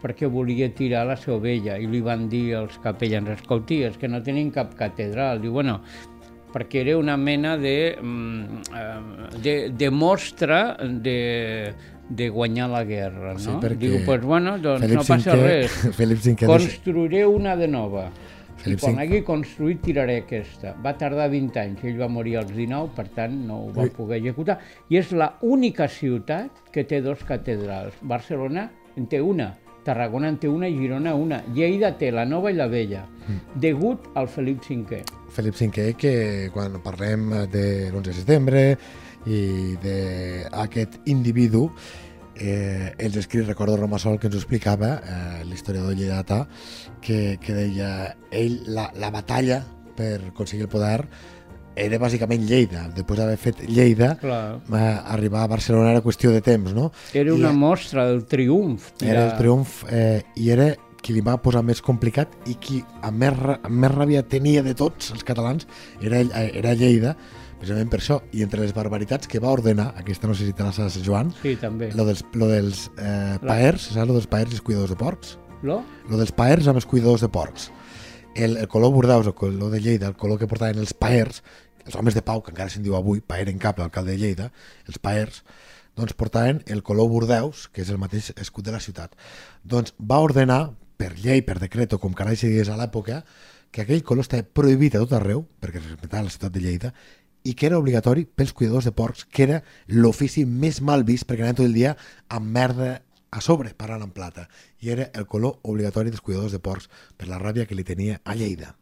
perquè 0.00 0.28
volia 0.32 0.70
tirar 0.72 1.04
la 1.08 1.16
seva 1.20 1.38
ovella 1.38 1.76
i 1.78 1.88
li 1.90 2.00
van 2.04 2.28
dir 2.32 2.54
als 2.58 2.78
capellans, 2.82 3.34
escolti, 3.36 3.82
és 3.88 3.98
que 4.00 4.08
no 4.08 4.22
tenim 4.24 4.50
cap 4.54 4.72
catedral. 4.78 5.42
Diu, 5.42 5.52
bueno, 5.52 5.80
perquè 6.52 6.82
era 6.82 6.96
una 6.98 7.16
mena 7.16 7.56
de, 7.58 7.96
mm, 8.00 8.62
eh, 8.74 9.38
de, 9.42 9.54
de 9.70 9.90
mostra 9.90 10.76
de, 10.80 11.72
de 12.08 12.28
guanyar 12.28 12.68
la 12.70 12.82
guerra, 12.84 13.34
no? 13.34 13.38
Sí, 13.38 13.54
perquè 13.62 13.86
Diu, 13.86 14.00
pues 14.04 14.24
bueno, 14.24 14.58
doncs 14.58 14.84
Felip 14.84 15.00
no 15.00 15.06
passa 15.06 15.36
V 15.36 15.46
res. 15.46 15.78
Felip 15.98 16.20
V 16.24 16.36
Construiré 16.46 17.24
una 17.26 17.56
de 17.56 17.68
nova. 17.68 18.10
Felip 18.60 18.76
I 18.76 18.82
quan 18.82 18.98
V. 18.98 19.04
hagi 19.04 19.22
construït 19.24 19.80
tiraré 19.84 20.18
aquesta. 20.24 20.74
Va 20.84 20.92
tardar 20.98 21.30
20 21.32 21.62
anys, 21.62 21.86
ell 21.86 21.96
va 22.00 22.10
morir 22.12 22.36
als 22.42 22.50
19, 22.52 22.92
per 22.96 23.06
tant 23.14 23.38
no 23.46 23.62
ho 23.64 23.72
va 23.76 23.86
poder 23.94 24.20
executar. 24.20 24.58
I 24.90 25.00
és 25.00 25.14
la 25.16 25.32
única 25.46 25.88
ciutat 25.88 26.68
que 26.74 26.84
té 26.84 27.00
dos 27.00 27.22
catedrals. 27.24 27.96
Barcelona 28.02 28.68
en 28.98 29.06
té 29.08 29.22
una, 29.22 29.54
Tarragona 29.90 30.30
en 30.30 30.38
té 30.38 30.48
una 30.48 30.68
i 30.70 30.76
Girona 30.78 31.14
una. 31.18 31.42
Lleida 31.54 31.92
té 31.98 32.12
la 32.14 32.24
nova 32.24 32.50
i 32.52 32.58
la 32.58 32.68
vella, 32.70 33.04
Mm. 33.26 33.60
degut 33.60 34.08
al 34.14 34.26
Felip 34.28 34.62
V. 34.64 35.02
Felip 35.30 35.54
V, 35.54 35.94
que 35.98 36.50
quan 36.54 36.80
parlem 36.82 37.28
de 37.52 37.90
l'11 37.90 38.10
de 38.10 38.12
setembre 38.16 38.62
i 39.26 39.76
d'aquest 39.82 41.00
individu, 41.06 41.70
eh, 42.34 42.94
els 42.98 43.16
escrits, 43.20 43.46
recordo 43.48 43.76
Romassol 43.76 44.18
que 44.18 44.26
ens 44.28 44.36
ho 44.36 44.40
explicava, 44.40 44.94
eh, 45.04 45.44
l'historiador 45.44 45.94
lleidatà, 45.94 46.46
que, 47.00 47.38
que 47.42 47.52
deia 47.54 48.16
ell, 48.30 48.62
la, 48.66 48.90
la 48.96 49.10
batalla 49.10 49.60
per 49.96 50.30
aconseguir 50.30 50.64
el 50.64 50.72
poder 50.72 51.04
era 51.76 51.98
bàsicament 51.98 52.42
Lleida. 52.48 52.88
Després 52.94 53.18
d'haver 53.18 53.36
fet 53.40 53.60
Lleida, 53.68 54.14
Clar. 54.20 54.60
eh, 54.72 55.00
arribar 55.14 55.42
a 55.44 55.48
Barcelona 55.48 55.90
era 55.92 56.02
qüestió 56.02 56.30
de 56.32 56.40
temps, 56.42 56.72
no? 56.74 56.90
Era 57.14 57.30
I 57.30 57.32
una 57.32 57.52
mostra 57.52 58.06
del 58.08 58.24
triomf. 58.26 58.90
era 59.02 59.30
el 59.32 59.36
triomf 59.38 59.84
eh, 59.90 60.22
i 60.36 60.50
era 60.50 60.74
qui 61.00 61.14
li 61.16 61.22
va 61.24 61.38
posar 61.40 61.62
més 61.64 61.80
complicat 61.80 62.28
i 62.46 62.54
qui 62.60 62.82
amb 63.02 63.16
més, 63.22 63.32
amb 63.62 63.70
més 63.80 63.90
ràbia 63.94 64.22
tenia 64.28 64.62
de 64.62 64.74
tots 64.74 65.12
els 65.14 65.22
catalans 65.24 65.66
era, 66.02 66.20
eh, 66.20 66.50
era 66.58 66.74
Lleida, 66.74 67.14
precisament 67.58 67.88
per 67.88 68.00
això. 68.00 68.20
I 68.32 68.42
entre 68.42 68.60
les 68.60 68.74
barbaritats 68.76 69.26
que 69.28 69.40
va 69.40 69.50
ordenar, 69.52 69.94
aquesta 69.96 70.26
no 70.28 70.34
sé 70.34 70.44
si 70.46 70.52
te 70.52 70.62
la 70.62 70.72
saps, 70.72 71.00
Joan, 71.04 71.32
Sí, 71.42 71.56
també. 71.56 71.90
lo 71.94 72.04
dels, 72.04 72.24
lo 72.34 72.48
dels 72.48 72.90
eh, 72.98 73.38
paers, 73.46 73.88
saps 73.94 74.06
lo 74.08 74.14
dels 74.18 74.26
paers 74.26 74.50
i 74.52 74.58
els 74.58 74.62
cuidadors 74.62 74.90
de 74.90 74.96
porcs? 74.96 75.38
Lo? 75.62 75.82
Lo 76.08 76.16
dels 76.16 76.32
paers 76.32 76.68
amb 76.68 76.76
els 76.80 76.86
cuidadors 76.86 77.20
de 77.20 77.28
porcs. 77.28 77.70
El, 78.34 78.56
el 78.56 78.68
color 78.68 78.92
bordeus, 78.92 79.26
el 79.26 79.34
color 79.34 79.70
de 79.70 79.80
Lleida, 79.80 80.06
el 80.06 80.16
color 80.16 80.38
que 80.38 80.46
portaven 80.46 80.78
els 80.78 80.94
paers, 80.94 81.42
els 81.84 81.96
homes 81.98 82.14
de 82.14 82.22
pau, 82.22 82.42
que 82.44 82.52
encara 82.54 82.70
se'n 82.70 82.84
diu 82.84 82.94
avui, 82.96 83.20
paer 83.20 83.48
en 83.50 83.58
cap, 83.58 83.78
l'alcalde 83.78 84.14
de 84.14 84.20
Lleida, 84.20 84.50
els 84.86 85.00
paers, 85.02 85.42
doncs 85.98 86.14
portaven 86.14 86.62
el 86.70 86.84
color 86.86 87.10
bordeus, 87.10 87.66
que 87.68 87.82
és 87.82 87.90
el 87.90 87.98
mateix 87.98 88.30
escut 88.36 88.64
de 88.64 88.74
la 88.74 88.80
ciutat. 88.80 89.16
Doncs 89.64 89.94
va 89.98 90.20
ordenar, 90.22 90.70
per 91.00 91.14
llei, 91.18 91.42
per 91.42 91.58
decret, 91.58 91.96
o 91.96 91.98
com 91.98 92.14
carai 92.14 92.38
se 92.38 92.48
digués 92.48 92.70
a 92.70 92.78
l'època, 92.78 93.24
que 93.70 93.82
aquell 93.82 94.04
color 94.06 94.26
estava 94.26 94.46
prohibit 94.46 94.94
a 94.94 95.02
tot 95.02 95.16
arreu, 95.18 95.44
perquè 95.60 95.82
es 95.82 95.88
respectava 95.90 96.26
la 96.26 96.34
ciutat 96.34 96.54
de 96.54 96.62
Lleida, 96.62 96.94
i 97.42 97.54
que 97.56 97.66
era 97.66 97.78
obligatori 97.80 98.26
pels 98.26 98.52
cuidadors 98.52 98.86
de 98.86 98.92
porcs, 98.92 99.24
que 99.24 99.46
era 99.46 99.60
l'ofici 99.88 100.44
més 100.44 100.80
mal 100.84 101.04
vist, 101.08 101.26
perquè 101.26 101.44
anaven 101.44 101.62
tot 101.62 101.70
el 101.70 101.76
dia 101.76 101.94
amb 102.28 102.50
merda 102.52 102.98
a 103.30 103.40
sobre 103.40 103.74
parlant 103.78 104.04
en 104.06 104.12
plata 104.14 104.48
i 104.80 104.90
era 104.90 105.10
el 105.14 105.26
color 105.26 105.60
obligatori 105.62 106.10
dels 106.10 106.24
cuidadors 106.24 106.52
de 106.52 106.60
porcs 106.62 106.90
per 107.16 107.30
la 107.30 107.38
ràbia 107.38 107.66
que 107.66 107.78
li 107.78 107.86
tenia 107.86 108.20
a 108.24 108.34
Lleida. 108.34 108.74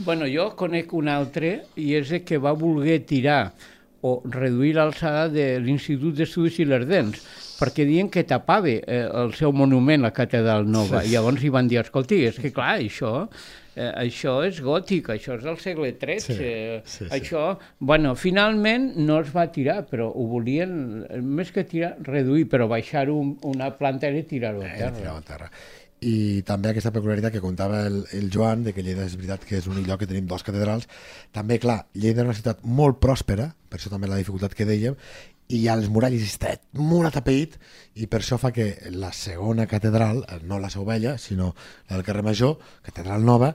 Bueno, 0.00 0.24
jo 0.30 0.52
conec 0.56 0.94
un 0.96 1.10
altre 1.12 1.66
i 1.76 1.92
és 1.98 2.10
el 2.14 2.24
que 2.24 2.38
va 2.40 2.54
voler 2.56 3.02
tirar 3.04 3.52
o 4.00 4.22
reduir 4.24 4.72
l'alçada 4.78 5.26
de 5.28 5.58
l'Institut 5.60 6.16
d'Estudis 6.16 6.62
i 6.62 6.66
les 6.68 6.86
Dents, 6.88 7.20
perquè 7.60 7.84
diuen 7.84 8.08
que 8.08 8.24
tapava 8.24 8.72
eh, 8.72 9.02
el 9.04 9.34
seu 9.36 9.52
monument, 9.52 10.06
la 10.06 10.14
Catedral 10.16 10.64
Nova, 10.64 11.02
sí. 11.02 11.10
i 11.10 11.16
llavors 11.16 11.44
hi 11.44 11.52
van 11.52 11.68
dir, 11.68 11.82
escolti, 11.82 12.22
és 12.30 12.38
que 12.40 12.52
clar, 12.56 12.78
això, 12.78 13.26
eh, 13.80 13.90
això 14.04 14.36
és 14.46 14.60
gòtic, 14.64 15.08
això 15.16 15.38
és 15.38 15.42
del 15.46 15.56
segle 15.62 15.90
XIII, 15.96 16.20
Sí, 16.26 16.36
eh, 16.44 16.82
sí, 16.84 17.04
sí. 17.06 17.10
això... 17.16 17.56
Bueno, 17.80 18.14
finalment 18.20 18.90
no 19.00 19.20
es 19.24 19.32
va 19.34 19.48
tirar, 19.52 19.86
però 19.90 20.10
ho 20.12 20.28
volien, 20.30 21.06
eh, 21.08 21.20
més 21.24 21.50
que 21.54 21.64
tirar, 21.64 21.94
reduir, 22.06 22.46
però 22.52 22.68
baixar 22.68 23.08
un, 23.10 23.38
una 23.48 23.72
planta 23.80 24.08
era 24.12 24.22
tirar-ho 24.28 24.62
a 24.62 24.68
Eh, 24.68 24.78
terra. 24.78 24.96
tirava 25.00 25.18
a 25.24 25.30
terra. 25.34 25.50
I 26.00 26.40
també 26.48 26.70
aquesta 26.70 26.88
peculiaritat 26.94 27.34
que 27.34 27.42
contava 27.44 27.82
el, 27.84 27.98
el 28.16 28.30
Joan, 28.32 28.62
de 28.64 28.72
que 28.72 28.80
Lleida 28.82 29.04
és 29.04 29.18
veritat 29.20 29.42
que 29.44 29.58
és 29.58 29.66
un 29.68 29.82
lloc 29.84 30.00
que 30.00 30.06
tenim 30.08 30.24
dos 30.30 30.40
catedrals. 30.46 30.86
També, 31.30 31.58
clar, 31.60 31.82
Lleida 31.92 32.22
és 32.22 32.30
una 32.30 32.36
ciutat 32.38 32.62
molt 32.64 32.96
pròspera, 33.04 33.50
per 33.68 33.76
això 33.76 33.92
també 33.92 34.08
la 34.08 34.16
dificultat 34.16 34.54
que 34.56 34.64
dèiem, 34.64 34.96
i 35.50 35.64
les 35.66 35.90
muralles 35.90 36.22
està 36.24 36.54
molt 36.78 37.10
atapeït, 37.10 37.58
i 37.98 38.06
per 38.06 38.20
això 38.22 38.38
fa 38.38 38.52
que 38.54 38.72
la 38.94 39.10
segona 39.12 39.66
catedral, 39.66 40.22
no 40.46 40.60
la 40.62 40.70
Seu 40.70 40.86
Vella, 40.86 41.16
sinó 41.18 41.54
la 41.88 41.96
del 41.98 42.06
carrer 42.06 42.22
Major, 42.26 42.56
catedral 42.86 43.24
nova, 43.26 43.54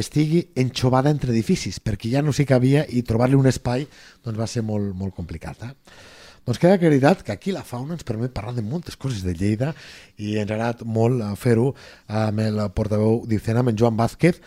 estigui 0.00 0.42
enxovada 0.60 1.10
entre 1.10 1.32
edificis, 1.32 1.78
perquè 1.80 2.10
ja 2.12 2.22
no 2.22 2.34
s'hi 2.34 2.46
cabia 2.48 2.84
i 2.88 3.02
trobar-li 3.06 3.38
un 3.38 3.48
espai 3.48 3.86
doncs, 3.86 4.36
va 4.38 4.48
ser 4.50 4.62
molt, 4.66 4.92
molt 4.96 5.14
complicat. 5.16 5.62
Eh? 5.64 5.72
Doncs 6.46 6.60
queda 6.62 6.76
acreditat 6.78 7.24
que 7.26 7.34
aquí 7.34 7.54
la 7.54 7.64
fauna 7.66 7.96
ens 7.96 8.06
permet 8.06 8.34
parlar 8.34 8.54
de 8.54 8.62
moltes 8.62 8.96
coses 8.96 9.24
de 9.26 9.34
Lleida 9.34 9.72
i 10.16 10.36
ens 10.36 10.52
ha 10.52 10.54
agradat 10.54 10.84
molt 10.84 11.22
eh, 11.24 11.32
fer-ho 11.40 11.72
amb 12.06 12.44
el 12.44 12.62
portaveu 12.76 13.24
d'Icena, 13.26 13.64
amb 13.64 13.72
en 13.72 13.80
Joan 13.80 13.98
Vázquez, 13.98 14.38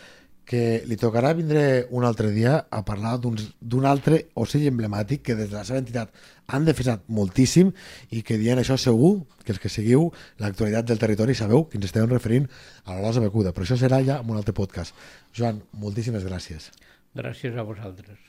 que 0.50 0.82
li 0.90 0.98
tocarà 0.98 1.36
vindre 1.38 1.86
un 1.94 2.06
altre 2.08 2.32
dia 2.34 2.56
a 2.74 2.82
parlar 2.86 3.20
d'un 3.22 3.86
altre 3.86 4.24
ocell 4.34 4.66
emblemàtic 4.72 5.22
que 5.28 5.36
des 5.38 5.52
de 5.52 5.58
la 5.60 5.66
seva 5.68 5.82
entitat 5.84 6.16
han 6.50 6.66
defensat 6.66 7.04
moltíssim 7.06 7.70
i 8.10 8.24
que 8.26 8.40
dient 8.42 8.58
això 8.58 8.80
segur 8.82 9.12
que 9.44 9.54
els 9.54 9.62
que 9.62 9.70
seguiu 9.70 10.08
l'actualitat 10.42 10.90
del 10.90 11.02
territori 11.02 11.38
sabeu 11.38 11.68
que 11.70 11.78
ens 11.78 11.86
estem 11.92 12.10
referint 12.10 12.50
a 12.86 12.96
la 12.96 13.04
Losa 13.06 13.22
Becuda, 13.22 13.54
però 13.54 13.68
això 13.68 13.78
serà 13.78 14.02
ja 14.06 14.18
en 14.24 14.34
un 14.34 14.42
altre 14.42 14.58
podcast. 14.58 14.98
Joan, 15.38 15.62
moltíssimes 15.86 16.26
gràcies. 16.26 16.72
Gràcies 17.14 17.54
a 17.54 17.68
vosaltres. 17.70 18.29